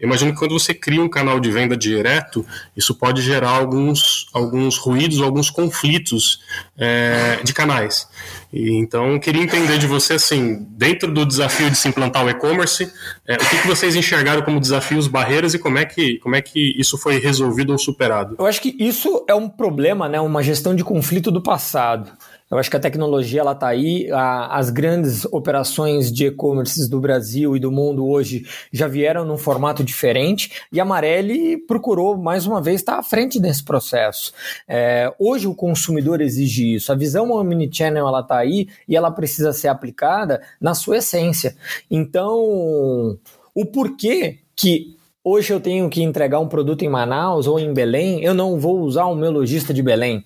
imagino 0.00 0.32
que 0.32 0.38
quando 0.38 0.58
você 0.58 0.72
cria 0.72 1.02
um 1.02 1.10
canal 1.10 1.38
de 1.38 1.50
venda 1.50 1.76
direto, 1.76 2.46
isso 2.74 2.94
pode 2.94 3.20
gerar 3.20 3.50
alguns, 3.50 4.30
alguns 4.32 4.78
ruídos, 4.78 5.20
alguns 5.20 5.50
conflitos 5.50 6.40
é, 6.78 7.40
de 7.44 7.52
canais. 7.52 8.08
E, 8.52 8.76
então, 8.76 9.18
queria 9.18 9.42
entender 9.42 9.78
de 9.78 9.86
você, 9.86 10.14
assim, 10.14 10.66
dentro 10.70 11.12
do 11.12 11.24
desafio 11.24 11.70
de 11.70 11.76
se 11.76 11.88
implantar 11.88 12.24
o 12.24 12.30
e-commerce, 12.30 12.90
é, 13.26 13.34
o 13.34 13.38
que, 13.38 13.62
que, 13.62 13.68
vocês 13.68 13.94
enxergaram 13.94 14.42
como 14.42 14.58
desafios, 14.58 15.06
barreiras 15.06 15.54
e 15.54 15.58
como 15.58 15.78
é, 15.78 15.84
que, 15.84 16.18
como 16.18 16.34
é 16.34 16.42
que 16.42 16.74
isso 16.78 16.98
foi 16.98 17.18
resolvido 17.18 17.70
ou 17.72 17.78
superado? 17.78 18.34
Eu 18.38 18.46
acho 18.46 18.60
que 18.60 18.74
isso 18.78 19.24
é 19.28 19.34
um 19.34 19.48
problema, 19.48 20.08
né, 20.08 20.20
uma 20.20 20.42
gestão 20.42 20.74
de 20.74 20.82
conflito 20.82 21.30
do 21.30 21.40
passado. 21.40 22.10
Eu 22.50 22.58
acho 22.58 22.68
que 22.68 22.76
a 22.76 22.80
tecnologia 22.80 23.40
ela 23.40 23.52
está 23.52 23.68
aí. 23.68 24.10
A, 24.10 24.58
as 24.58 24.70
grandes 24.70 25.24
operações 25.26 26.12
de 26.12 26.26
e-commerce 26.26 26.90
do 26.90 26.98
Brasil 26.98 27.56
e 27.56 27.60
do 27.60 27.70
mundo 27.70 28.04
hoje 28.04 28.44
já 28.72 28.88
vieram 28.88 29.24
num 29.24 29.38
formato 29.38 29.84
diferente 29.84 30.50
e 30.72 30.80
a 30.80 30.84
Marelli 30.84 31.56
procurou 31.56 32.16
mais 32.16 32.46
uma 32.46 32.60
vez 32.60 32.80
estar 32.80 32.98
à 32.98 33.02
frente 33.04 33.38
desse 33.38 33.62
processo. 33.62 34.32
É, 34.66 35.12
hoje 35.18 35.46
o 35.46 35.54
consumidor 35.54 36.20
exige 36.20 36.74
isso. 36.74 36.90
A 36.90 36.96
visão 36.96 37.30
omnichannel 37.30 38.08
ela 38.08 38.20
está 38.20 38.38
aí 38.38 38.68
e 38.88 38.96
ela 38.96 39.12
precisa 39.12 39.52
ser 39.52 39.68
aplicada 39.68 40.42
na 40.60 40.74
sua 40.74 40.98
essência. 40.98 41.56
Então, 41.88 43.16
o 43.54 43.64
porquê 43.64 44.38
que 44.56 44.96
hoje 45.22 45.52
eu 45.52 45.60
tenho 45.60 45.88
que 45.88 46.02
entregar 46.02 46.40
um 46.40 46.48
produto 46.48 46.82
em 46.82 46.88
Manaus 46.88 47.46
ou 47.46 47.60
em 47.60 47.72
Belém, 47.72 48.24
eu 48.24 48.34
não 48.34 48.58
vou 48.58 48.80
usar 48.80 49.04
o 49.04 49.14
meu 49.14 49.30
lojista 49.30 49.72
de 49.72 49.82
Belém. 49.82 50.24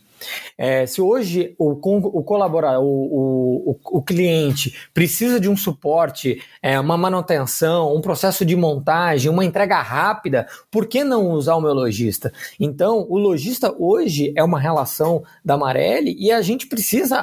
É, 0.57 0.87
se 0.87 1.01
hoje 1.01 1.55
o, 1.59 1.73
o 1.73 2.23
colaborador, 2.23 2.85
o, 2.85 3.71
o, 3.71 3.81
o, 3.99 4.03
cliente 4.03 4.89
precisa 4.95 5.41
de 5.41 5.49
um 5.49 5.57
suporte, 5.57 6.41
é, 6.63 6.79
uma 6.79 6.97
manutenção, 6.97 7.95
um 7.95 8.01
processo 8.01 8.45
de 8.45 8.55
montagem, 8.55 9.31
uma 9.31 9.45
entrega 9.45 9.83
rápida, 9.83 10.47
por 10.71 10.87
que 10.87 11.03
não 11.03 11.31
usar 11.31 11.57
o 11.57 11.61
meu 11.61 11.75
lojista? 11.75 12.33
Então, 12.59 13.05
o 13.09 13.19
lojista 13.19 13.75
hoje 13.77 14.33
é 14.37 14.45
uma 14.45 14.61
relação 14.61 15.25
da 15.45 15.57
Marelli 15.57 16.15
e 16.19 16.31
a 16.31 16.41
gente 16.41 16.69
precisa 16.69 17.21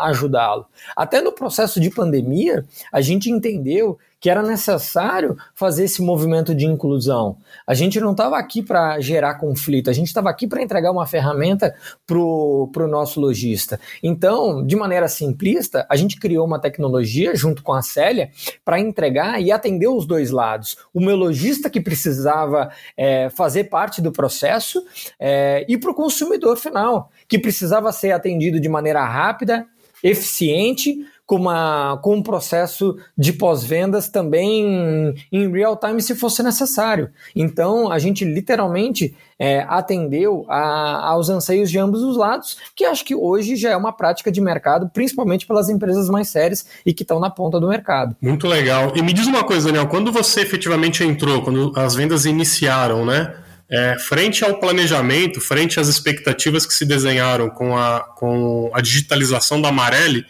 ajudá-lo. 0.00 0.66
Até 0.94 1.22
no 1.22 1.32
processo 1.32 1.80
de 1.80 1.90
pandemia, 1.90 2.66
a 2.92 3.00
gente 3.00 3.30
entendeu 3.30 3.98
que 4.24 4.30
era 4.30 4.42
necessário 4.42 5.36
fazer 5.54 5.84
esse 5.84 6.00
movimento 6.00 6.54
de 6.54 6.64
inclusão. 6.64 7.36
A 7.66 7.74
gente 7.74 8.00
não 8.00 8.12
estava 8.12 8.38
aqui 8.38 8.62
para 8.62 8.98
gerar 8.98 9.34
conflito, 9.34 9.90
a 9.90 9.92
gente 9.92 10.06
estava 10.06 10.30
aqui 10.30 10.46
para 10.46 10.62
entregar 10.62 10.92
uma 10.92 11.06
ferramenta 11.06 11.74
para 12.06 12.16
o 12.16 12.88
nosso 12.88 13.20
lojista. 13.20 13.78
Então, 14.02 14.66
de 14.66 14.76
maneira 14.76 15.08
simplista, 15.08 15.86
a 15.90 15.94
gente 15.94 16.18
criou 16.18 16.46
uma 16.46 16.58
tecnologia 16.58 17.36
junto 17.36 17.62
com 17.62 17.74
a 17.74 17.82
Célia 17.82 18.30
para 18.64 18.80
entregar 18.80 19.42
e 19.42 19.52
atender 19.52 19.88
os 19.88 20.06
dois 20.06 20.30
lados. 20.30 20.78
O 20.94 21.00
meu 21.00 21.16
lojista 21.16 21.68
que 21.68 21.78
precisava 21.78 22.70
é, 22.96 23.28
fazer 23.28 23.64
parte 23.64 24.00
do 24.00 24.10
processo 24.10 24.82
é, 25.20 25.66
e 25.68 25.76
para 25.76 25.90
o 25.90 25.94
consumidor 25.94 26.56
final, 26.56 27.10
que 27.28 27.38
precisava 27.38 27.92
ser 27.92 28.12
atendido 28.12 28.58
de 28.58 28.70
maneira 28.70 29.04
rápida, 29.04 29.66
eficiente, 30.02 31.06
com, 31.26 31.36
uma, 31.36 31.98
com 32.02 32.16
um 32.16 32.22
processo 32.22 32.96
de 33.16 33.32
pós-vendas 33.32 34.08
também 34.08 35.14
em 35.32 35.50
real 35.50 35.76
time, 35.76 36.02
se 36.02 36.14
fosse 36.14 36.42
necessário. 36.42 37.10
Então, 37.34 37.90
a 37.90 37.98
gente 37.98 38.24
literalmente 38.24 39.14
é, 39.38 39.64
atendeu 39.68 40.44
a, 40.48 41.08
aos 41.08 41.28
anseios 41.28 41.70
de 41.70 41.78
ambos 41.78 42.02
os 42.02 42.16
lados, 42.16 42.56
que 42.74 42.84
acho 42.84 43.04
que 43.04 43.14
hoje 43.14 43.56
já 43.56 43.70
é 43.70 43.76
uma 43.76 43.92
prática 43.92 44.30
de 44.30 44.40
mercado, 44.40 44.88
principalmente 44.92 45.46
pelas 45.46 45.68
empresas 45.68 46.08
mais 46.08 46.28
sérias 46.28 46.66
e 46.84 46.92
que 46.92 47.02
estão 47.02 47.18
na 47.18 47.30
ponta 47.30 47.58
do 47.58 47.68
mercado. 47.68 48.14
Muito 48.20 48.46
legal. 48.46 48.92
E 48.94 49.02
me 49.02 49.12
diz 49.12 49.26
uma 49.26 49.44
coisa, 49.44 49.66
Daniel, 49.66 49.88
quando 49.88 50.12
você 50.12 50.42
efetivamente 50.42 51.02
entrou, 51.02 51.42
quando 51.42 51.72
as 51.76 51.94
vendas 51.94 52.26
iniciaram, 52.26 53.04
né? 53.04 53.34
É, 53.70 53.98
frente 53.98 54.44
ao 54.44 54.58
planejamento, 54.60 55.40
frente 55.40 55.80
às 55.80 55.88
expectativas 55.88 56.66
que 56.66 56.74
se 56.74 56.84
desenharam 56.84 57.48
com 57.48 57.76
a, 57.76 58.00
com 58.00 58.70
a 58.74 58.80
digitalização 58.80 59.60
da 59.60 59.72
Marelli, 59.72 60.26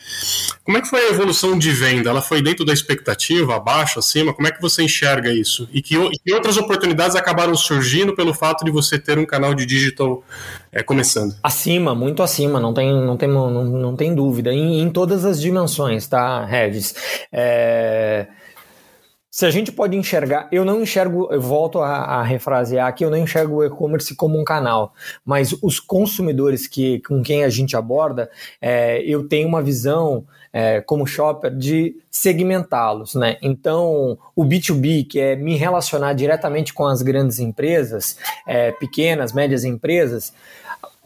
como 0.63 0.79
é 0.79 0.81
que 0.81 0.89
foi 0.89 1.01
a 1.01 1.11
evolução 1.11 1.59
de 1.59 1.71
venda? 1.73 2.11
Ela 2.11 2.23
foi 2.23 2.41
dentro 2.41 2.65
da 2.65 2.73
expectativa, 2.73 3.57
abaixo, 3.57 3.99
acima? 3.99 4.33
Como 4.33 4.47
é 4.47 4.53
que 4.53 4.63
você 4.63 4.83
enxerga 4.83 5.33
isso? 5.33 5.69
E 5.73 5.83
que, 5.83 5.97
e 5.97 6.19
que 6.25 6.33
outras 6.33 6.57
oportunidades 6.57 7.17
acabaram 7.17 7.57
surgindo 7.57 8.15
pelo 8.15 8.33
fato 8.33 8.65
de 8.65 8.71
você 8.71 8.99
ter 8.99 9.19
um 9.19 9.27
canal 9.27 9.53
de 9.53 9.67
digital 9.67 10.23
é, 10.71 10.83
começando? 10.83 11.35
Acima, 11.43 11.95
muito 11.95 12.23
acima, 12.23 12.61
não 12.61 12.73
tem, 12.73 12.93
não 12.93 13.17
tem, 13.17 13.29
não, 13.29 13.65
não 13.65 13.97
tem 13.97 14.15
dúvida, 14.15 14.53
em, 14.53 14.81
em 14.81 14.91
todas 14.91 15.25
as 15.25 15.41
dimensões, 15.41 16.07
tá, 16.07 16.45
Regis? 16.45 16.95
É 17.33 18.27
se 19.35 19.45
a 19.45 19.51
gente 19.51 19.73
pode 19.73 19.97
enxergar, 19.97 20.47
eu 20.53 20.65
não 20.65 20.81
enxergo, 20.81 21.27
eu 21.29 21.41
volto 21.41 21.81
a, 21.81 21.89
a 21.89 22.23
refrasear 22.23 22.87
aqui, 22.87 23.05
eu 23.05 23.11
não 23.11 23.19
enxergo 23.19 23.57
o 23.57 23.65
e-commerce 23.65 24.15
como 24.15 24.39
um 24.39 24.45
canal, 24.45 24.95
mas 25.25 25.53
os 25.61 25.81
consumidores 25.81 26.69
que, 26.69 27.01
com 27.01 27.21
quem 27.21 27.43
a 27.43 27.49
gente 27.49 27.77
aborda, 27.77 28.31
é, 28.63 29.03
eu 29.03 29.27
tenho 29.27 29.49
uma 29.49 29.61
visão 29.61 30.25
é, 30.53 30.81
como 30.81 31.05
shopper 31.05 31.53
de 31.53 31.97
segmentá-los, 32.09 33.17
né? 33.17 33.37
Então, 33.43 34.17
o 34.37 34.45
B2B, 34.45 35.05
que 35.09 35.19
é 35.19 35.35
me 35.35 35.57
relacionar 35.57 36.13
diretamente 36.13 36.73
com 36.73 36.87
as 36.87 37.03
grandes 37.03 37.41
empresas, 37.41 38.17
é, 38.47 38.71
pequenas, 38.71 39.33
médias 39.33 39.65
empresas, 39.65 40.33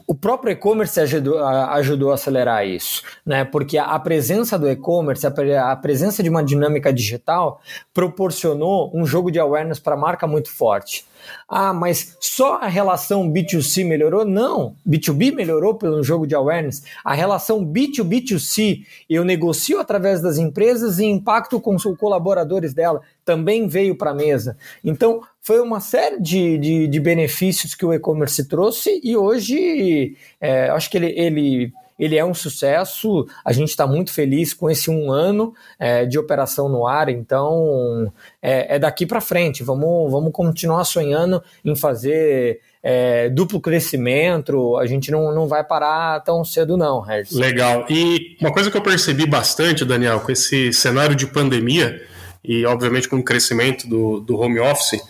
o 0.09 0.15
próprio 0.15 0.51
e-commerce 0.51 0.99
ajudou, 0.99 1.39
ajudou 1.45 2.11
a 2.11 2.15
acelerar 2.15 2.67
isso, 2.67 3.03
né? 3.27 3.45
Porque 3.45 3.77
a 3.77 3.99
presença 3.99 4.59
do 4.59 4.67
e-commerce, 4.67 5.27
a, 5.27 5.77
presença 5.77 6.23
de 6.23 6.31
uma 6.31 6.43
dinâmica 6.43 6.91
digital 6.91 7.61
proporcionou 7.93 8.91
um 8.95 9.05
jogo 9.05 9.31
de 9.31 9.39
awareness 9.39 9.79
para 9.79 9.95
a 9.95 9.99
marca 9.99 10.27
muito 10.27 10.51
forte. 10.51 11.05
Ah, 11.47 11.75
mas 11.75 12.17
só 12.21 12.55
a 12.57 12.69
relação 12.69 13.31
B2C 13.31 13.85
melhorou? 13.85 14.25
Não. 14.25 14.75
B2B 14.89 15.35
melhorou 15.35 15.75
pelo 15.75 16.03
jogo 16.03 16.27
de 16.27 16.35
awareness. 16.35 16.85
A 17.05 17.13
relação 17.13 17.63
B2B2C, 17.63 18.87
eu 19.11 19.25
negocio 19.25 19.79
através 19.79 20.23
das 20.23 20.39
empresas 20.39 20.99
e 20.99 21.05
impacto 21.05 21.61
com 21.61 21.75
os 21.75 21.83
colaboradores 21.99 22.73
dela, 22.73 23.03
também 23.27 23.69
veio 23.69 23.95
para 23.95 24.13
a 24.13 24.15
mesa. 24.15 24.57
Então, 24.83 25.21
foi 25.49 25.61
uma 25.61 25.81
série 25.81 26.21
de, 26.21 26.59
de, 26.59 26.87
de 26.87 27.01
benefícios 27.01 27.75
que 27.75 27.87
o 27.87 27.95
e-commerce 27.95 28.47
trouxe 28.47 29.01
e 29.03 29.17
hoje 29.17 30.15
é, 30.39 30.69
acho 30.69 30.91
que 30.91 30.99
ele, 30.99 31.07
ele 31.17 31.73
ele 31.99 32.17
é 32.17 32.25
um 32.25 32.35
sucesso. 32.35 33.27
A 33.45 33.51
gente 33.51 33.71
está 33.71 33.85
muito 33.87 34.13
feliz 34.13 34.53
com 34.53 34.71
esse 34.71 34.89
um 34.89 35.11
ano 35.11 35.55
é, 35.81 36.05
de 36.05 36.17
operação 36.17 36.69
no 36.69 36.87
ar, 36.87 37.09
então 37.09 38.13
é, 38.43 38.77
é 38.77 38.79
daqui 38.79 39.07
para 39.07 39.23
frente. 39.23 39.65
Vamos, 39.65 40.13
vamos 40.13 40.31
continuar 40.33 40.85
sonhando 40.85 41.43
em 41.65 41.75
fazer 41.75 42.61
é, 42.83 43.29
duplo 43.31 43.59
crescimento. 43.59 44.77
A 44.77 44.87
gente 44.87 45.11
não, 45.11 45.35
não 45.35 45.49
vai 45.49 45.65
parar 45.65 46.21
tão 46.21 46.45
cedo, 46.45 46.77
não, 46.77 47.01
Regis. 47.01 47.37
Legal. 47.37 47.85
E 47.91 48.37
uma 48.41 48.53
coisa 48.53 48.71
que 48.71 48.77
eu 48.77 48.83
percebi 48.83 49.27
bastante, 49.27 49.85
Daniel, 49.85 50.21
com 50.21 50.31
esse 50.31 50.73
cenário 50.73 51.17
de 51.17 51.27
pandemia 51.27 52.01
e, 52.45 52.65
obviamente, 52.65 53.09
com 53.09 53.17
o 53.17 53.25
crescimento 53.25 53.89
do, 53.89 54.21
do 54.21 54.39
home 54.39 54.61
office 54.61 55.03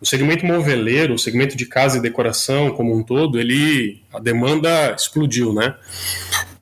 o 0.00 0.06
segmento 0.06 0.44
moveleiro, 0.44 1.14
o 1.14 1.18
segmento 1.18 1.56
de 1.56 1.66
casa 1.66 1.98
e 1.98 2.02
decoração 2.02 2.70
como 2.70 2.96
um 2.96 3.02
todo, 3.02 3.38
ele 3.38 4.02
a 4.12 4.18
demanda 4.18 4.94
explodiu, 4.96 5.52
né? 5.52 5.74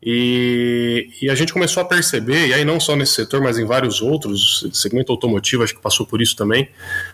E, 0.05 1.09
e, 1.23 1.31
a 1.31 1.35
gente 1.37 1.53
começou 1.53 1.81
a 1.81 1.87
perceber, 1.87 2.49
e 2.49 2.53
aí 2.53 2.65
não 2.65 2.81
só 2.81 2.97
nesse 2.97 3.13
setor, 3.13 3.41
mas 3.41 3.57
em 3.57 3.65
vários 3.65 4.03
outros, 4.03 4.69
segmento 4.73 5.13
automotivo 5.13 5.63
acho 5.63 5.77
que 5.77 5.81
passou 5.81 6.05
por 6.05 6.21
isso 6.21 6.35
também, 6.35 6.69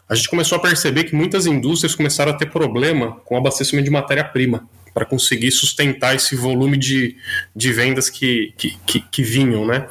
a 0.08 0.14
gente 0.14 0.30
começou 0.30 0.56
a 0.56 0.60
perceber 0.60 1.04
que 1.04 1.14
muitas 1.14 1.44
indústrias 1.44 1.94
começaram 1.94 2.32
a 2.32 2.34
ter 2.34 2.50
problema 2.50 3.20
com 3.26 3.34
o 3.34 3.38
abastecimento 3.38 3.84
de 3.84 3.90
matéria-prima 3.90 4.66
para 4.94 5.04
conseguir 5.04 5.50
sustentar 5.50 6.16
esse 6.16 6.34
volume 6.34 6.78
de, 6.78 7.14
de 7.54 7.72
vendas 7.72 8.08
que, 8.08 8.54
que, 8.56 8.78
que, 8.87 9.00
que 9.00 9.22
vinham, 9.22 9.66
né? 9.66 9.87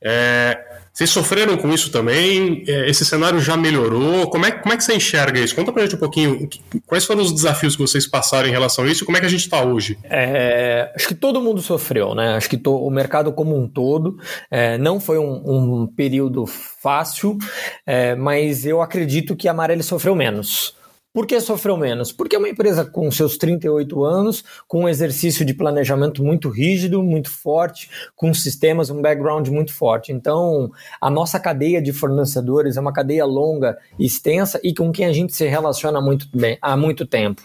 É, 0.00 0.75
vocês 0.96 1.10
sofreram 1.10 1.58
com 1.58 1.70
isso 1.74 1.92
também? 1.92 2.64
É, 2.66 2.88
esse 2.88 3.04
cenário 3.04 3.38
já 3.38 3.54
melhorou? 3.54 4.30
Como 4.30 4.46
é, 4.46 4.50
como 4.50 4.72
é 4.72 4.78
que 4.78 4.82
você 4.82 4.94
enxerga 4.94 5.38
isso? 5.38 5.54
Conta 5.54 5.70
pra 5.70 5.82
gente 5.82 5.94
um 5.94 5.98
pouquinho 5.98 6.48
quais 6.86 7.04
foram 7.04 7.20
os 7.20 7.34
desafios 7.34 7.76
que 7.76 7.82
vocês 7.82 8.06
passaram 8.06 8.48
em 8.48 8.50
relação 8.50 8.82
a 8.82 8.88
isso 8.88 9.02
e 9.02 9.04
como 9.04 9.18
é 9.18 9.20
que 9.20 9.26
a 9.26 9.28
gente 9.28 9.42
está 9.42 9.62
hoje? 9.62 9.98
É, 10.04 10.90
acho 10.96 11.06
que 11.06 11.14
todo 11.14 11.38
mundo 11.38 11.60
sofreu, 11.60 12.14
né? 12.14 12.34
Acho 12.36 12.48
que 12.48 12.56
to, 12.56 12.74
o 12.74 12.90
mercado 12.90 13.30
como 13.30 13.54
um 13.54 13.68
todo 13.68 14.18
é, 14.50 14.78
não 14.78 14.98
foi 14.98 15.18
um, 15.18 15.82
um 15.82 15.86
período 15.86 16.46
fácil, 16.46 17.36
é, 17.86 18.14
mas 18.14 18.64
eu 18.64 18.80
acredito 18.80 19.36
que 19.36 19.48
a 19.48 19.50
Amarelli 19.50 19.82
sofreu 19.82 20.14
menos. 20.14 20.74
Por 21.16 21.26
que 21.26 21.40
sofreu 21.40 21.78
menos? 21.78 22.12
Porque 22.12 22.36
é 22.36 22.38
uma 22.38 22.50
empresa 22.50 22.84
com 22.84 23.10
seus 23.10 23.38
38 23.38 24.04
anos, 24.04 24.44
com 24.68 24.82
um 24.82 24.88
exercício 24.88 25.46
de 25.46 25.54
planejamento 25.54 26.22
muito 26.22 26.50
rígido, 26.50 27.02
muito 27.02 27.30
forte, 27.30 27.88
com 28.14 28.34
sistemas, 28.34 28.90
um 28.90 29.00
background 29.00 29.48
muito 29.48 29.72
forte. 29.72 30.12
Então, 30.12 30.70
a 31.00 31.08
nossa 31.08 31.40
cadeia 31.40 31.80
de 31.80 31.90
fornecedores 31.90 32.76
é 32.76 32.80
uma 32.82 32.92
cadeia 32.92 33.24
longa 33.24 33.78
extensa 33.98 34.60
e 34.62 34.74
com 34.74 34.92
quem 34.92 35.06
a 35.06 35.12
gente 35.14 35.34
se 35.34 35.46
relaciona 35.46 36.02
muito 36.02 36.28
bem, 36.36 36.58
há 36.60 36.76
muito 36.76 37.06
tempo. 37.06 37.40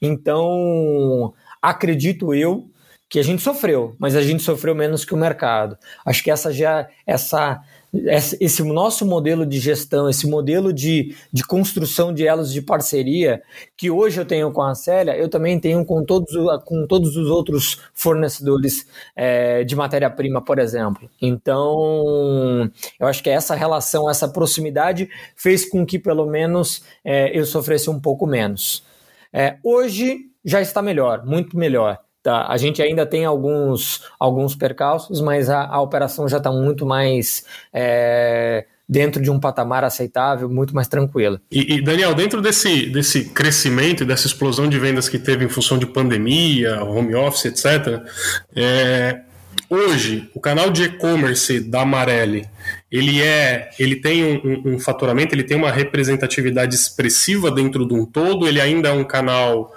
Então, 0.00 1.34
acredito 1.60 2.32
eu 2.32 2.70
que 3.08 3.18
a 3.18 3.24
gente 3.24 3.42
sofreu, 3.42 3.96
mas 3.98 4.14
a 4.14 4.22
gente 4.22 4.42
sofreu 4.42 4.72
menos 4.72 5.04
que 5.04 5.14
o 5.14 5.16
mercado. 5.16 5.76
Acho 6.04 6.22
que 6.22 6.30
essa 6.30 6.52
já 6.52 6.88
essa 7.04 7.60
esse 8.40 8.62
nosso 8.62 9.06
modelo 9.06 9.46
de 9.46 9.58
gestão, 9.58 10.08
esse 10.08 10.26
modelo 10.26 10.72
de, 10.72 11.14
de 11.32 11.44
construção 11.44 12.12
de 12.12 12.26
elos 12.26 12.52
de 12.52 12.62
parceria 12.62 13.42
que 13.76 13.90
hoje 13.90 14.20
eu 14.20 14.24
tenho 14.24 14.50
com 14.52 14.62
a 14.62 14.74
Célia, 14.74 15.16
eu 15.16 15.28
também 15.28 15.58
tenho 15.58 15.84
com 15.84 16.04
todos, 16.04 16.32
com 16.64 16.86
todos 16.86 17.16
os 17.16 17.28
outros 17.28 17.80
fornecedores 17.94 18.86
é, 19.14 19.64
de 19.64 19.74
matéria-prima, 19.74 20.42
por 20.42 20.58
exemplo. 20.58 21.08
Então, 21.20 22.70
eu 22.98 23.06
acho 23.06 23.22
que 23.22 23.30
essa 23.30 23.54
relação, 23.54 24.08
essa 24.08 24.28
proximidade 24.28 25.08
fez 25.34 25.68
com 25.68 25.84
que 25.84 25.98
pelo 25.98 26.26
menos 26.26 26.82
é, 27.04 27.36
eu 27.36 27.44
sofresse 27.44 27.90
um 27.90 28.00
pouco 28.00 28.26
menos. 28.26 28.84
É, 29.32 29.56
hoje 29.62 30.30
já 30.44 30.60
está 30.60 30.80
melhor, 30.80 31.26
muito 31.26 31.58
melhor. 31.58 32.05
Tá, 32.26 32.48
a 32.48 32.56
gente 32.56 32.82
ainda 32.82 33.06
tem 33.06 33.24
alguns, 33.24 34.02
alguns 34.18 34.56
percalços, 34.56 35.20
mas 35.20 35.48
a, 35.48 35.64
a 35.64 35.80
operação 35.80 36.28
já 36.28 36.38
está 36.38 36.50
muito 36.50 36.84
mais 36.84 37.44
é, 37.72 38.64
dentro 38.88 39.22
de 39.22 39.30
um 39.30 39.38
patamar 39.38 39.84
aceitável, 39.84 40.48
muito 40.48 40.74
mais 40.74 40.88
tranquila. 40.88 41.40
E, 41.52 41.76
e, 41.76 41.80
Daniel, 41.80 42.16
dentro 42.16 42.42
desse, 42.42 42.86
desse 42.86 43.26
crescimento 43.26 44.02
e 44.02 44.06
dessa 44.06 44.26
explosão 44.26 44.68
de 44.68 44.76
vendas 44.76 45.08
que 45.08 45.20
teve 45.20 45.44
em 45.44 45.48
função 45.48 45.78
de 45.78 45.86
pandemia, 45.86 46.82
home 46.82 47.14
office, 47.14 47.44
etc., 47.44 48.02
é, 48.56 49.20
hoje 49.70 50.28
o 50.34 50.40
canal 50.40 50.68
de 50.68 50.82
e-commerce 50.82 51.60
da 51.60 51.82
Amarelli 51.82 52.44
ele 52.90 53.22
é 53.22 53.70
ele 53.78 53.96
tem 53.96 54.24
um, 54.24 54.40
um, 54.44 54.74
um, 54.74 54.78
faturamento 54.78 55.34
ele 55.34 55.42
tem 55.44 55.56
uma 55.56 55.70
representatividade 55.70 56.74
expressiva 56.74 57.50
dentro 57.50 57.86
de 57.86 57.94
um 57.94 58.04
todo 58.04 58.46
ele 58.46 58.60
ainda 58.60 58.90
é 58.90 58.92
um 58.92 59.02
canal 59.02 59.72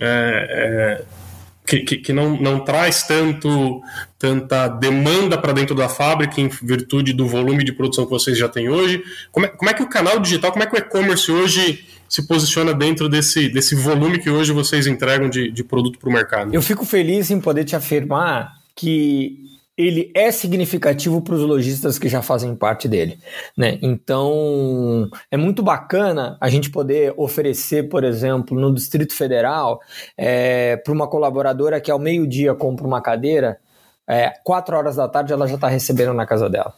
é, 0.00 1.02
é, 1.02 1.23
que, 1.66 1.80
que, 1.80 1.96
que, 1.96 2.12
não, 2.12 2.40
não 2.40 2.60
traz 2.60 3.04
tanto 3.04 3.82
tanta 4.18 4.68
demanda 4.68 5.36
para 5.36 5.52
dentro 5.52 5.74
da 5.74 5.88
fábrica 5.88 6.40
em 6.40 6.48
virtude 6.48 7.12
do 7.12 7.26
volume 7.26 7.64
de 7.64 7.72
produção 7.72 8.04
que 8.04 8.10
vocês 8.10 8.38
já 8.38 8.48
têm 8.48 8.68
hoje. 8.68 9.02
Como 9.30 9.46
é, 9.46 9.48
como 9.48 9.70
é 9.70 9.74
que 9.74 9.82
o 9.82 9.88
canal 9.88 10.18
digital, 10.18 10.50
como 10.50 10.62
é 10.62 10.66
que 10.66 10.74
o 10.74 10.78
e-commerce 10.78 11.30
hoje 11.30 11.86
se 12.08 12.26
posiciona 12.26 12.72
dentro 12.72 13.08
desse, 13.08 13.48
desse 13.48 13.74
volume 13.74 14.18
que 14.18 14.30
hoje 14.30 14.52
vocês 14.52 14.86
entregam 14.86 15.28
de, 15.28 15.50
de 15.50 15.64
produto 15.64 15.98
para 15.98 16.08
o 16.08 16.12
mercado? 16.12 16.54
Eu 16.54 16.62
fico 16.62 16.84
feliz 16.84 17.30
em 17.30 17.40
poder 17.40 17.64
te 17.64 17.76
afirmar 17.76 18.52
que 18.74 19.38
ele 19.76 20.12
é 20.14 20.30
significativo 20.30 21.20
para 21.20 21.34
os 21.34 21.42
lojistas 21.42 21.98
que 21.98 22.08
já 22.08 22.22
fazem 22.22 22.54
parte 22.54 22.86
dele. 22.86 23.18
Né? 23.56 23.78
Então, 23.82 25.08
é 25.30 25.36
muito 25.36 25.62
bacana 25.62 26.36
a 26.40 26.48
gente 26.48 26.70
poder 26.70 27.12
oferecer, 27.16 27.88
por 27.88 28.04
exemplo, 28.04 28.58
no 28.58 28.72
Distrito 28.72 29.14
Federal, 29.14 29.80
é, 30.16 30.76
para 30.76 30.92
uma 30.92 31.08
colaboradora 31.08 31.80
que 31.80 31.90
ao 31.90 31.98
meio-dia 31.98 32.54
compra 32.54 32.86
uma 32.86 33.00
cadeira, 33.00 33.58
é, 34.08 34.30
quatro 34.44 34.76
horas 34.76 34.96
da 34.96 35.08
tarde 35.08 35.32
ela 35.32 35.48
já 35.48 35.56
está 35.56 35.68
recebendo 35.68 36.14
na 36.14 36.26
casa 36.26 36.48
dela. 36.48 36.72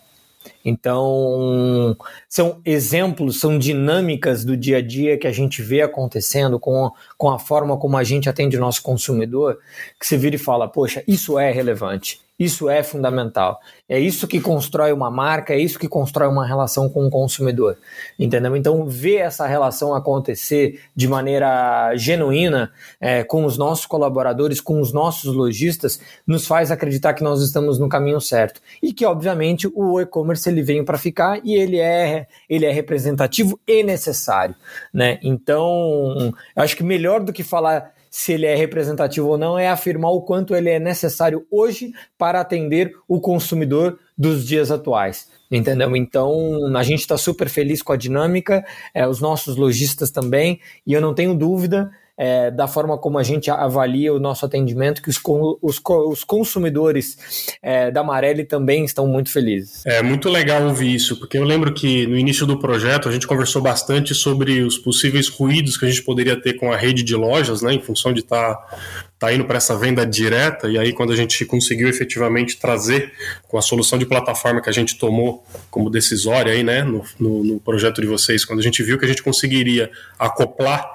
Então, 0.65 1.97
são 2.29 2.61
exemplos, 2.65 3.41
são 3.41 3.59
dinâmicas 3.59 4.45
do 4.45 4.57
dia 4.57 4.79
a 4.79 4.83
dia 4.83 5.19
que 5.19 5.27
a 5.27 5.33
gente 5.33 5.61
vê 5.61 5.83
acontecendo 5.83 6.59
com, 6.59 6.91
com 7.19 7.31
a 7.31 7.39
forma 7.39 7.77
como 7.77 7.97
a 7.97 8.05
gente 8.05 8.29
atende 8.29 8.57
o 8.57 8.61
nosso 8.61 8.83
consumidor, 8.83 9.59
que 9.99 10.07
você 10.07 10.17
vira 10.17 10.37
e 10.37 10.39
fala: 10.39 10.69
poxa, 10.69 11.03
isso 11.07 11.39
é 11.39 11.51
relevante. 11.51 12.26
Isso 12.39 12.69
é 12.69 12.83
fundamental. 12.83 13.59
É 13.89 13.99
isso 13.99 14.29
que 14.29 14.41
constrói 14.41 14.93
uma 14.93 15.11
marca, 15.11 15.55
é 15.55 15.59
isso 15.59 15.79
que 15.79 15.89
constrói 15.89 16.29
uma 16.29 16.47
relação 16.47 16.89
com 16.89 17.07
o 17.07 17.11
consumidor. 17.11 17.79
Entendeu? 18.19 18.55
Então, 18.55 18.87
ver 18.87 19.17
essa 19.17 19.47
relação 19.47 19.95
acontecer 19.95 20.83
de 20.95 21.09
maneira 21.09 21.97
genuína 21.97 22.71
é, 23.01 23.25
com 23.25 23.45
os 23.47 23.57
nossos 23.57 23.87
colaboradores, 23.87 24.61
com 24.61 24.81
os 24.81 24.93
nossos 24.93 25.35
lojistas, 25.35 25.99
nos 26.27 26.47
faz 26.47 26.71
acreditar 26.71 27.15
que 27.15 27.25
nós 27.25 27.41
estamos 27.41 27.79
no 27.79 27.89
caminho 27.89 28.21
certo. 28.21 28.61
E 28.83 28.93
que, 28.93 29.07
obviamente, 29.07 29.67
o 29.75 29.99
e-commerce 29.99 30.47
ele 30.49 30.63
veio 30.63 30.85
para 30.85 30.99
ficar 30.99 31.41
e 31.43 31.55
ele 31.55 31.79
é, 31.79 32.27
ele 32.51 32.67
é 32.67 32.71
representativo 32.71 33.59
e 33.67 33.83
necessário. 33.83 34.55
Né? 34.93 35.19
Então, 35.23 36.35
acho 36.55 36.77
que 36.77 36.83
melhor 36.83 37.21
do 37.21 37.33
que 37.33 37.43
falar 37.43 37.96
se 38.17 38.33
ele 38.33 38.47
é 38.47 38.55
representativo 38.55 39.29
ou 39.29 39.37
não, 39.37 39.59
é 39.59 39.69
afirmar 39.69 40.11
o 40.11 40.23
quanto 40.23 40.57
ele 40.57 40.71
é 40.71 40.79
necessário 40.79 41.47
hoje 41.51 41.93
para 42.17 42.41
atender 42.41 42.97
o 43.07 43.21
consumidor 43.21 43.99
dos 44.17 44.47
dias 44.47 44.71
atuais. 44.71 45.29
Entendeu? 45.51 45.95
Então 45.95 46.75
a 46.75 46.83
gente 46.83 47.01
está 47.01 47.19
super 47.19 47.47
feliz 47.47 47.83
com 47.83 47.93
a 47.93 47.97
dinâmica, 47.97 48.65
é, 48.95 49.07
os 49.07 49.21
nossos 49.21 49.57
lojistas 49.57 50.11
também, 50.11 50.61
e 50.87 50.95
eu 50.95 51.01
não 51.03 51.13
tenho 51.13 51.35
dúvida 51.35 51.91
é, 52.17 52.51
da 52.51 52.67
forma 52.67 52.97
como 52.97 53.19
a 53.19 53.23
gente 53.23 53.51
avalia 53.51 54.13
o 54.13 54.19
nosso 54.19 54.47
atendimento, 54.47 55.03
que 55.03 55.11
os, 55.11 55.21
os, 55.61 55.81
os 55.85 56.25
consumidores 56.25 57.57
é, 57.63 57.91
da 57.91 58.03
Marelli 58.03 58.45
também 58.45 58.85
estão 58.85 59.07
muito 59.07 59.31
felizes. 59.31 59.85
É 59.85 60.03
muito 60.03 60.31
legal 60.31 60.63
ouvir 60.63 60.95
isso, 60.95 61.19
porque 61.19 61.37
eu 61.37 61.45
lembro 61.45 61.75
que 61.75 62.07
no 62.07 62.17
início 62.17 62.47
do 62.47 62.59
projeto 62.59 63.09
a 63.09 63.13
gente 63.13 63.27
conversou 63.27 63.61
bastante 63.61 64.15
sobre 64.15 64.63
os 64.63 64.79
possíveis 64.79 65.29
ruídos 65.29 65.77
que 65.77 65.85
a 65.85 65.89
gente 65.89 66.03
poderia 66.03 66.41
ter 66.41 66.55
com 66.55 66.73
a 66.73 66.77
rede 66.77 67.03
de 67.03 67.15
lojas, 67.15 67.61
né, 67.61 67.75
em 67.75 67.83
função 67.83 68.13
de 68.13 68.21
estar 68.21 68.55
tá, 68.55 68.79
tá 69.19 69.33
indo 69.33 69.45
para 69.45 69.59
essa 69.59 69.77
venda 69.77 70.07
direta, 70.07 70.69
e 70.69 70.79
aí 70.79 70.93
quando 70.93 71.13
a 71.13 71.17
gente 71.17 71.45
conseguiu 71.45 71.89
efetivamente 71.89 72.59
trazer 72.59 73.13
com 73.47 73.59
a 73.59 73.63
solução 73.63 73.99
de 73.99 74.07
plataforma 74.07 74.63
que 74.63 74.71
a 74.71 74.73
gente 74.73 74.97
tomou 74.99 75.45
como 75.71 75.91
decisória 75.91 76.53
aí, 76.53 76.63
né, 76.63 76.83
no, 76.83 77.05
no, 77.19 77.45
no 77.45 77.61
projeto 77.61 78.01
de 78.01 78.07
vocês, 78.07 78.45
quando 78.45 78.61
a 78.61 78.63
gente 78.63 78.83
viu 78.83 78.99
que 78.99 79.05
a 79.05 79.09
gente 79.09 79.23
conseguiria 79.23 79.91
acoplar 80.19 80.87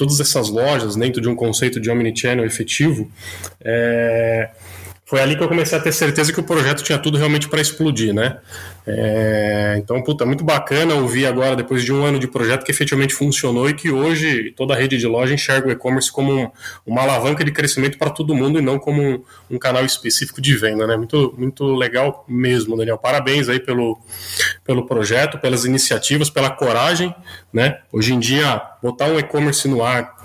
todas 0.00 0.18
essas 0.18 0.48
lojas 0.48 0.96
dentro 0.96 1.20
de 1.20 1.28
um 1.28 1.34
conceito 1.34 1.78
de 1.78 1.90
omnichannel 1.90 2.46
efetivo, 2.46 3.12
é, 3.60 4.48
foi 5.10 5.20
ali 5.20 5.36
que 5.36 5.42
eu 5.42 5.48
comecei 5.48 5.76
a 5.76 5.80
ter 5.80 5.90
certeza 5.90 6.32
que 6.32 6.38
o 6.38 6.44
projeto 6.44 6.84
tinha 6.84 6.96
tudo 6.96 7.18
realmente 7.18 7.48
para 7.48 7.60
explodir, 7.60 8.14
né? 8.14 8.38
É, 8.86 9.74
então, 9.76 10.00
puta, 10.04 10.24
muito 10.24 10.44
bacana 10.44 10.94
ouvir 10.94 11.26
agora, 11.26 11.56
depois 11.56 11.82
de 11.82 11.92
um 11.92 12.04
ano 12.04 12.16
de 12.16 12.28
projeto, 12.28 12.64
que 12.64 12.70
efetivamente 12.70 13.12
funcionou 13.12 13.68
e 13.68 13.74
que 13.74 13.90
hoje 13.90 14.54
toda 14.56 14.72
a 14.72 14.76
rede 14.76 14.98
de 14.98 15.08
loja 15.08 15.34
enxerga 15.34 15.66
o 15.66 15.70
e-commerce 15.72 16.12
como 16.12 16.32
um, 16.32 16.50
uma 16.86 17.02
alavanca 17.02 17.42
de 17.42 17.50
crescimento 17.50 17.98
para 17.98 18.08
todo 18.08 18.36
mundo 18.36 18.60
e 18.60 18.62
não 18.62 18.78
como 18.78 19.02
um, 19.02 19.22
um, 19.50 19.58
canal 19.58 19.84
específico 19.84 20.40
de 20.40 20.54
venda, 20.54 20.86
né? 20.86 20.96
Muito, 20.96 21.34
muito 21.36 21.64
legal 21.74 22.24
mesmo, 22.28 22.76
Daniel. 22.76 22.96
Parabéns 22.96 23.48
aí 23.48 23.58
pelo, 23.58 23.98
pelo 24.64 24.86
projeto, 24.86 25.38
pelas 25.38 25.64
iniciativas, 25.64 26.30
pela 26.30 26.50
coragem, 26.50 27.12
né? 27.52 27.80
Hoje 27.92 28.14
em 28.14 28.20
dia, 28.20 28.62
botar 28.80 29.06
um 29.06 29.18
e-commerce 29.18 29.66
no 29.66 29.82
ar, 29.82 30.19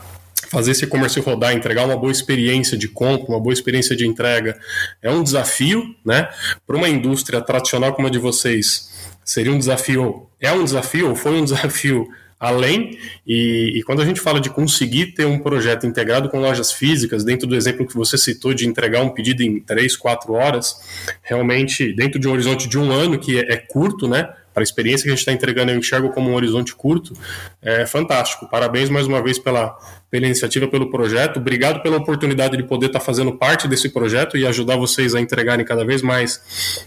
fazer 0.49 0.71
esse 0.71 0.85
e-commerce 0.85 1.19
rodar, 1.19 1.53
entregar 1.53 1.85
uma 1.85 1.97
boa 1.97 2.11
experiência 2.11 2.77
de 2.77 2.87
compra, 2.87 3.33
uma 3.33 3.39
boa 3.39 3.53
experiência 3.53 3.95
de 3.95 4.07
entrega, 4.07 4.57
é 5.01 5.09
um 5.09 5.23
desafio, 5.23 5.95
né? 6.05 6.29
Para 6.65 6.77
uma 6.77 6.89
indústria 6.89 7.41
tradicional 7.41 7.93
como 7.93 8.07
a 8.07 8.11
de 8.11 8.19
vocês, 8.19 8.91
seria 9.23 9.51
um 9.51 9.57
desafio, 9.57 10.27
é 10.39 10.51
um 10.51 10.63
desafio, 10.63 11.09
ou 11.09 11.15
foi 11.15 11.33
um 11.33 11.43
desafio 11.45 12.07
além, 12.39 12.99
e, 13.25 13.73
e, 13.75 13.83
quando 13.83 14.01
a 14.01 14.05
gente 14.05 14.19
fala 14.19 14.39
de 14.39 14.49
conseguir 14.49 15.13
ter 15.13 15.25
um 15.25 15.39
projeto 15.39 15.87
integrado 15.87 16.29
com 16.29 16.39
lojas 16.39 16.71
físicas, 16.71 17.23
dentro 17.23 17.47
do 17.47 17.55
exemplo 17.55 17.87
que 17.87 17.95
você 17.95 18.17
citou 18.17 18.53
de 18.53 18.67
entregar 18.67 19.01
um 19.01 19.09
pedido 19.09 19.41
em 19.41 19.59
3, 19.59 19.95
4 19.95 20.33
horas, 20.33 20.75
realmente 21.23 21.93
dentro 21.93 22.19
de 22.19 22.27
um 22.27 22.31
horizonte 22.31 22.67
de 22.67 22.77
um 22.77 22.91
ano, 22.91 23.17
que 23.17 23.39
é, 23.39 23.53
é 23.53 23.57
curto, 23.57 24.07
né? 24.07 24.29
Para 24.55 24.61
a 24.61 24.63
experiência 24.63 25.03
que 25.03 25.09
a 25.09 25.11
gente 25.11 25.19
está 25.19 25.33
entregando, 25.33 25.69
eu 25.69 25.77
enxergo 25.77 26.09
como 26.11 26.31
um 26.31 26.33
horizonte 26.33 26.73
curto, 26.73 27.13
é 27.61 27.85
fantástico. 27.85 28.49
Parabéns 28.49 28.89
mais 28.89 29.05
uma 29.05 29.21
vez 29.21 29.37
pela, 29.37 29.77
pela 30.09 30.25
iniciativa, 30.25 30.65
pelo 30.65 30.89
projeto. 30.89 31.41
Obrigado 31.41 31.83
pela 31.83 31.97
oportunidade 31.97 32.55
de 32.55 32.63
poder 32.63 32.85
estar 32.85 32.99
tá 32.99 33.05
fazendo 33.05 33.33
parte 33.33 33.67
desse 33.67 33.89
projeto 33.89 34.37
e 34.37 34.47
ajudar 34.47 34.77
vocês 34.77 35.13
a 35.13 35.19
entregarem 35.19 35.65
cada 35.65 35.83
vez 35.83 36.01
mais 36.01 36.41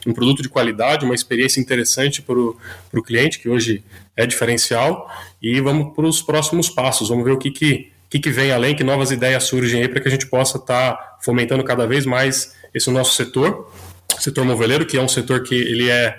um 0.07 0.14
produto 0.14 0.40
de 0.40 0.48
qualidade, 0.48 1.04
uma 1.04 1.14
experiência 1.14 1.61
interessante 1.61 2.22
para 2.22 2.38
o 2.38 3.02
cliente, 3.04 3.38
que 3.38 3.50
hoje 3.50 3.85
é 4.16 4.26
diferencial. 4.26 5.07
E 5.42 5.61
vamos 5.61 5.94
para 5.94 6.07
os 6.07 6.22
próximos 6.22 6.70
passos. 6.70 7.11
Vamos 7.11 7.22
ver 7.22 7.33
o 7.33 7.38
que, 7.38 7.50
que, 7.50 7.92
que, 8.09 8.18
que 8.18 8.31
vem 8.31 8.50
além, 8.50 8.74
que 8.74 8.83
novas 8.83 9.11
ideias 9.11 9.44
surgem 9.44 9.83
aí 9.83 9.88
para 9.88 10.00
que 10.00 10.09
a 10.09 10.11
gente 10.11 10.26
possa 10.26 10.57
estar 10.57 10.94
tá 10.94 11.18
fomentando 11.20 11.62
cada 11.62 11.87
vez 11.87 12.07
mais 12.07 12.57
esse 12.72 12.90
nosso 12.90 13.14
setor, 13.14 13.70
setor 14.18 14.46
moveleiro, 14.46 14.87
que 14.87 14.96
é 14.96 15.02
um 15.02 15.09
setor 15.09 15.42
que 15.42 15.54
ele 15.54 15.90
é 15.90 16.18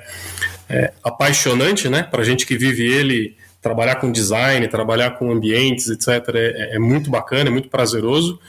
é, 0.70 0.94
apaixonante, 1.04 1.90
né? 1.90 2.04
Para 2.04 2.24
gente 2.24 2.46
que 2.46 2.58
vive 2.58 2.86
ele, 2.86 3.36
trabalhar 3.62 3.96
com 3.96 4.12
design, 4.12 4.68
trabalhar 4.68 5.12
com 5.12 5.32
ambientes, 5.32 5.90
etc. 5.90 6.08
É, 6.36 6.76
é, 6.76 6.80
muito 6.80 7.10
bacana, 7.10 7.50
é 7.50 7.52
muito 7.52 7.70
prazeroso. 7.70 8.40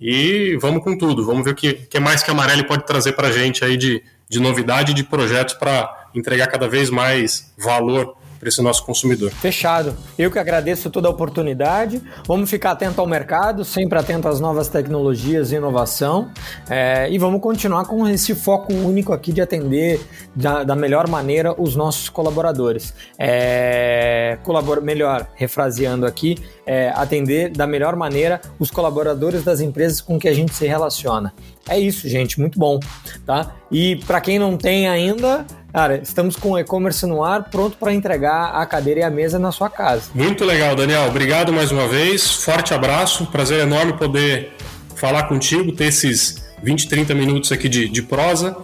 E 0.00 0.56
vamos 0.60 0.82
com 0.82 0.96
tudo. 0.96 1.24
Vamos 1.24 1.44
ver 1.44 1.52
o 1.52 1.54
que, 1.54 1.74
que 1.74 2.00
mais 2.00 2.22
que 2.22 2.30
a 2.30 2.34
Amarelli 2.34 2.64
pode 2.64 2.84
trazer 2.84 3.12
para 3.12 3.28
a 3.28 3.32
gente 3.32 3.64
aí 3.64 3.76
de, 3.76 4.02
de 4.28 4.40
novidade, 4.40 4.92
de 4.92 5.04
projetos 5.04 5.54
para 5.54 6.08
entregar 6.14 6.48
cada 6.48 6.68
vez 6.68 6.90
mais 6.90 7.52
valor 7.56 8.17
para 8.38 8.48
esse 8.48 8.62
nosso 8.62 8.84
consumidor. 8.84 9.30
Fechado. 9.30 9.96
Eu 10.18 10.30
que 10.30 10.38
agradeço 10.38 10.90
toda 10.90 11.08
a 11.08 11.10
oportunidade. 11.10 12.02
Vamos 12.26 12.48
ficar 12.48 12.72
atento 12.72 13.00
ao 13.00 13.06
mercado, 13.06 13.64
sempre 13.64 13.98
atento 13.98 14.28
às 14.28 14.40
novas 14.40 14.68
tecnologias 14.68 15.52
e 15.52 15.56
inovação. 15.56 16.30
É, 16.68 17.10
e 17.10 17.18
vamos 17.18 17.40
continuar 17.40 17.84
com 17.84 18.06
esse 18.06 18.34
foco 18.34 18.72
único 18.72 19.12
aqui 19.12 19.32
de 19.32 19.40
atender 19.40 20.00
da, 20.34 20.64
da 20.64 20.76
melhor 20.76 21.08
maneira 21.08 21.54
os 21.60 21.74
nossos 21.74 22.08
colaboradores. 22.08 22.94
É, 23.18 24.38
colabor, 24.42 24.80
melhor, 24.80 25.28
refraseando 25.34 26.06
aqui, 26.06 26.36
é, 26.66 26.90
atender 26.94 27.50
da 27.50 27.66
melhor 27.66 27.96
maneira 27.96 28.40
os 28.58 28.70
colaboradores 28.70 29.42
das 29.42 29.60
empresas 29.60 30.00
com 30.00 30.18
que 30.18 30.28
a 30.28 30.34
gente 30.34 30.54
se 30.54 30.66
relaciona. 30.66 31.32
É 31.68 31.78
isso, 31.78 32.08
gente, 32.08 32.40
muito 32.40 32.58
bom, 32.58 32.80
tá? 33.26 33.54
E 33.70 33.96
para 34.06 34.20
quem 34.20 34.38
não 34.38 34.56
tem 34.56 34.88
ainda, 34.88 35.44
Cara, 35.78 36.00
estamos 36.02 36.34
com 36.34 36.50
o 36.50 36.58
e-commerce 36.58 37.06
no 37.06 37.22
ar, 37.22 37.44
pronto 37.44 37.76
para 37.76 37.94
entregar 37.94 38.46
a 38.46 38.66
cadeira 38.66 38.98
e 38.98 39.02
a 39.04 39.10
mesa 39.10 39.38
na 39.38 39.52
sua 39.52 39.70
casa. 39.70 40.10
Muito 40.12 40.44
legal, 40.44 40.74
Daniel. 40.74 41.06
Obrigado 41.06 41.52
mais 41.52 41.70
uma 41.70 41.86
vez. 41.86 42.28
Forte 42.28 42.74
abraço. 42.74 43.26
Prazer 43.26 43.60
enorme 43.60 43.92
poder 43.92 44.54
falar 44.96 45.28
contigo, 45.28 45.70
ter 45.70 45.84
esses 45.84 46.50
20, 46.64 46.88
30 46.88 47.14
minutos 47.14 47.52
aqui 47.52 47.68
de, 47.68 47.88
de 47.88 48.02
prosa. 48.02 48.56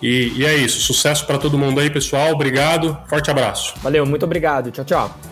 E, 0.00 0.32
e 0.36 0.46
é 0.46 0.54
isso. 0.54 0.78
Sucesso 0.78 1.26
para 1.26 1.38
todo 1.38 1.58
mundo 1.58 1.80
aí, 1.80 1.90
pessoal. 1.90 2.30
Obrigado. 2.30 2.96
Forte 3.08 3.32
abraço. 3.32 3.74
Valeu, 3.82 4.06
muito 4.06 4.24
obrigado. 4.24 4.70
Tchau, 4.70 4.84
tchau. 4.84 5.29